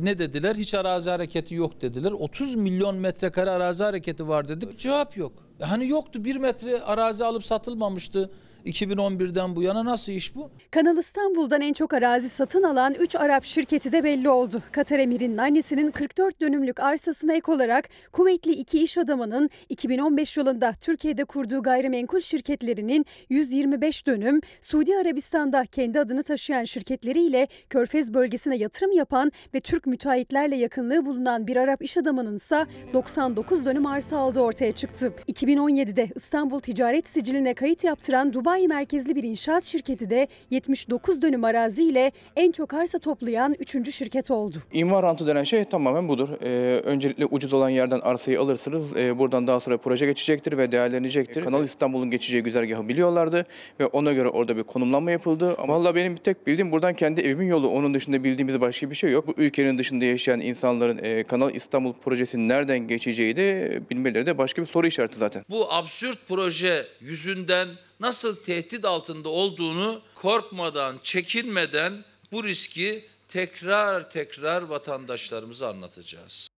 [0.03, 0.55] Ne dediler?
[0.55, 2.11] Hiç arazi hareketi yok dediler.
[2.11, 4.79] 30 milyon metrekare arazi hareketi var dedik.
[4.79, 5.48] Cevap yok.
[5.61, 8.31] Hani yoktu bir metre arazi alıp satılmamıştı.
[8.65, 10.49] 2011'den bu yana nasıl iş bu?
[10.71, 14.61] Kanal İstanbul'dan en çok arazi satın alan 3 Arap şirketi de belli oldu.
[14.71, 21.25] Katar emirinin annesinin 44 dönümlük arsasına ek olarak kuvvetli iki iş adamının 2015 yılında Türkiye'de
[21.25, 29.31] kurduğu gayrimenkul şirketlerinin 125 dönüm, Suudi Arabistan'da kendi adını taşıyan şirketleriyle Körfez bölgesine yatırım yapan
[29.53, 34.71] ve Türk müteahhitlerle yakınlığı bulunan bir Arap iş adamının ise 99 dönüm arsa aldığı ortaya
[34.71, 35.13] çıktı.
[35.27, 41.83] 2017'de İstanbul Ticaret Sicili'ne kayıt yaptıran Dubai merkezli bir inşaat şirketi de 79 dönüm arazi
[41.83, 43.95] ile en çok arsa toplayan 3.
[43.95, 44.57] şirket oldu.
[44.73, 46.29] İmar rantı denen şey tamamen budur.
[46.41, 48.97] Ee, öncelikle ucuz olan yerden arsayı alırsınız.
[48.97, 51.43] Ee, buradan daha sonra proje geçecektir ve değerlenecektir.
[51.43, 53.45] Kanal İstanbul'un geçeceği güzergahı biliyorlardı
[53.79, 55.55] ve ona göre orada bir konumlanma yapıldı.
[55.57, 57.67] Ama valla benim bir tek bildiğim buradan kendi evimin yolu.
[57.69, 59.27] Onun dışında bildiğimiz başka bir şey yok.
[59.27, 64.61] Bu ülkenin dışında yaşayan insanların e, Kanal İstanbul projesinin nereden geçeceği de bilmeleri de başka
[64.61, 65.43] bir soru işareti zaten.
[65.49, 67.67] Bu absürt proje yüzünden
[67.99, 76.49] nasıl tehdit altında olduğunu korkmadan, çekinmeden bu riski tekrar tekrar vatandaşlarımıza anlatacağız.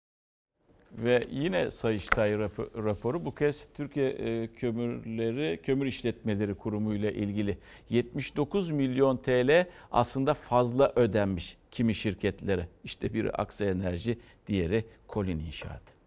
[0.92, 7.58] Ve yine Sayıştay rapo- raporu bu kez Türkiye e, Kömürleri Kömür İşletmeleri Kurumu ile ilgili
[7.90, 12.68] 79 milyon TL aslında fazla ödenmiş kimi şirketlere.
[12.84, 15.99] İşte biri Aksa Enerji, diğeri Kolin İnşaat.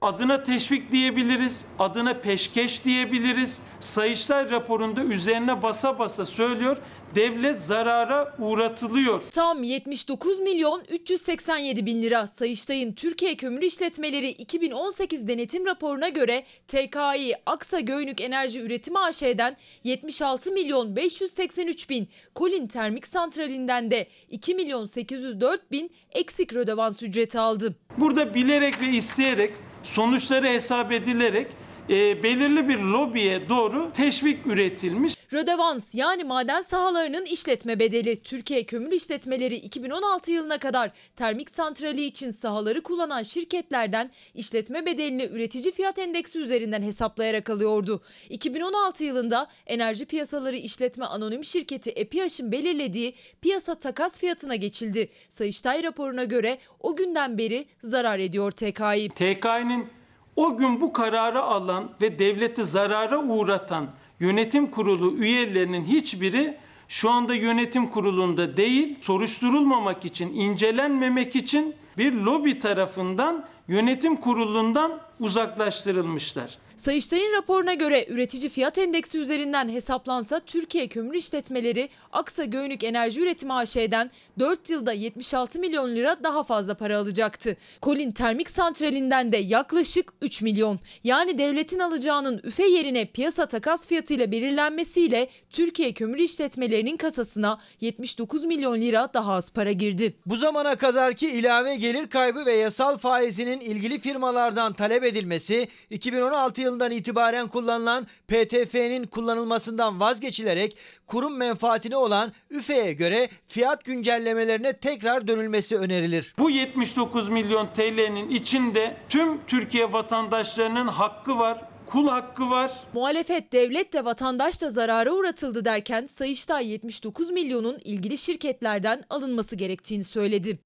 [0.00, 3.62] Adına teşvik diyebiliriz, adına peşkeş diyebiliriz.
[3.80, 6.76] Sayıştay raporunda üzerine basa basa söylüyor.
[7.14, 9.22] Devlet zarara uğratılıyor.
[9.30, 17.34] Tam 79 milyon 387 bin lira Sayıştay'ın Türkiye Kömür İşletmeleri 2018 denetim raporuna göre TKİ
[17.46, 24.84] Aksa Göynük Enerji Üretimi AŞ'den 76 milyon 583 bin, Kolin Termik Santrali'nden de 2 milyon
[24.84, 27.74] 804 bin eksik rödevans ücreti aldı.
[27.98, 29.54] Burada bilerek ve isteyerek
[29.86, 31.46] sonuçları hesap edilerek
[31.90, 35.16] e, belirli bir lobiye doğru teşvik üretilmiş.
[35.32, 38.16] Rödevans yani maden sahalarının işletme bedeli.
[38.16, 45.72] Türkiye Kömür İşletmeleri 2016 yılına kadar termik santrali için sahaları kullanan şirketlerden işletme bedelini üretici
[45.72, 48.02] fiyat endeksi üzerinden hesaplayarak alıyordu.
[48.30, 55.08] 2016 yılında Enerji Piyasaları İşletme Anonim Şirketi EPİAŞ'ın belirlediği piyasa takas fiyatına geçildi.
[55.28, 59.08] Sayıştay raporuna göre o günden beri zarar ediyor TKİ.
[59.08, 59.95] TKİ'nin
[60.36, 63.86] o gün bu kararı alan ve devleti zarara uğratan
[64.20, 66.56] yönetim kurulu üyelerinin hiçbiri
[66.88, 76.58] şu anda yönetim kurulunda değil, soruşturulmamak için, incelenmemek için bir lobi tarafından yönetim kurulundan uzaklaştırılmışlar.
[76.76, 83.52] Sayıştay'ın raporuna göre üretici fiyat endeksi üzerinden hesaplansa Türkiye Kömür İşletmeleri Aksa Göynük Enerji Üretimi
[83.52, 87.56] AŞ'den 4 yılda 76 milyon lira daha fazla para alacaktı.
[87.80, 90.80] Kolin Termik Santrali'nden de yaklaşık 3 milyon.
[91.04, 98.80] Yani devletin alacağının üfe yerine piyasa takas fiyatıyla belirlenmesiyle Türkiye Kömür İşletmelerinin kasasına 79 milyon
[98.80, 100.16] lira daha az para girdi.
[100.26, 106.90] Bu zamana kadarki ilave gelir kaybı ve yasal faizinin ilgili firmalardan talep edilmesi 2016 yılından
[106.90, 116.34] itibaren kullanılan PTF'nin kullanılmasından vazgeçilerek kurum menfaatine olan üfeye göre fiyat güncellemelerine tekrar dönülmesi önerilir.
[116.38, 122.72] Bu 79 milyon TL'nin içinde tüm Türkiye vatandaşlarının hakkı var, kul hakkı var.
[122.94, 130.04] Muhalefet devlet de vatandaş da zarara uğratıldı derken Sayıştay 79 milyonun ilgili şirketlerden alınması gerektiğini
[130.04, 130.58] söyledi.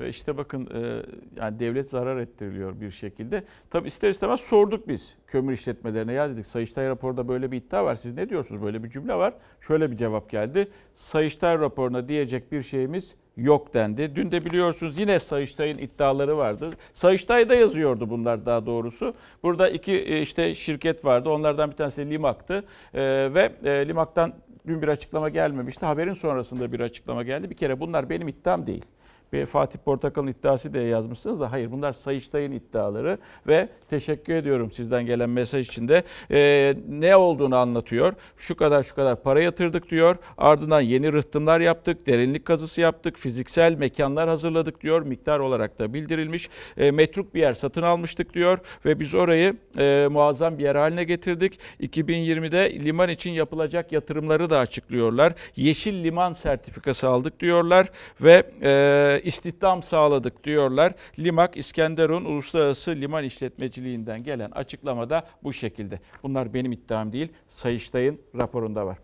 [0.00, 1.02] Ve işte bakın e,
[1.36, 3.44] yani devlet zarar ettiriliyor bir şekilde.
[3.70, 6.12] Tabi ister istemez sorduk biz kömür işletmelerine.
[6.12, 7.94] Ya dedik Sayıştay raporunda böyle bir iddia var.
[7.94, 8.62] Siz ne diyorsunuz?
[8.62, 9.34] Böyle bir cümle var.
[9.60, 10.68] Şöyle bir cevap geldi.
[10.96, 14.16] Sayıştay raporuna diyecek bir şeyimiz yok dendi.
[14.16, 16.70] Dün de biliyorsunuz yine Sayıştay'ın iddiaları vardı.
[16.94, 19.14] Sayıştay'da yazıyordu bunlar daha doğrusu.
[19.42, 21.30] Burada iki e, işte şirket vardı.
[21.30, 22.64] Onlardan bir tanesi Limak'tı.
[22.94, 23.02] E,
[23.34, 24.32] ve e, Limak'tan
[24.66, 25.86] dün bir açıklama gelmemişti.
[25.86, 27.50] Haberin sonrasında bir açıklama geldi.
[27.50, 28.84] Bir kere bunlar benim iddiam değil.
[29.32, 35.06] Bir Fatih Portakal'ın iddiası diye yazmışsınız da hayır bunlar Sayıştay'ın iddiaları ve teşekkür ediyorum sizden
[35.06, 38.12] gelen mesaj için de ee, ne olduğunu anlatıyor.
[38.36, 40.16] Şu kadar şu kadar para yatırdık diyor.
[40.38, 45.02] Ardından yeni rıhtımlar yaptık, derinlik kazısı yaptık, fiziksel mekanlar hazırladık diyor.
[45.02, 46.48] Miktar olarak da bildirilmiş.
[46.76, 51.04] E, metruk bir yer satın almıştık diyor ve biz orayı e, muazzam bir yer haline
[51.04, 51.58] getirdik.
[51.80, 55.32] 2020'de liman için yapılacak yatırımları da açıklıyorlar.
[55.56, 57.86] Yeşil liman sertifikası aldık diyorlar
[58.20, 60.92] ve e, istihdam sağladık diyorlar.
[61.18, 66.00] Limak İskenderun Uluslararası Liman İşletmeciliğinden gelen açıklamada bu şekilde.
[66.22, 67.32] Bunlar benim iddiam değil.
[67.48, 68.98] Sayıştay'ın raporunda var.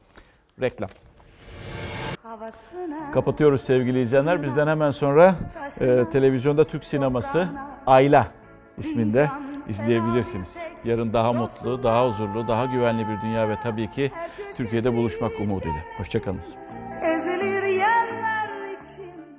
[0.60, 0.90] Reklam.
[3.14, 4.42] Kapatıyoruz sevgili izleyenler.
[4.42, 5.34] Bizden hemen sonra
[5.80, 7.48] e, televizyonda Türk sineması
[7.86, 8.32] Ayla
[8.78, 9.30] isminde
[9.68, 10.58] izleyebilirsiniz.
[10.84, 14.12] Yarın daha mutlu, daha huzurlu, daha güvenli bir dünya ve tabii ki
[14.56, 15.78] Türkiye'de buluşmak umuduyla.
[15.98, 16.40] Hoşçakalın.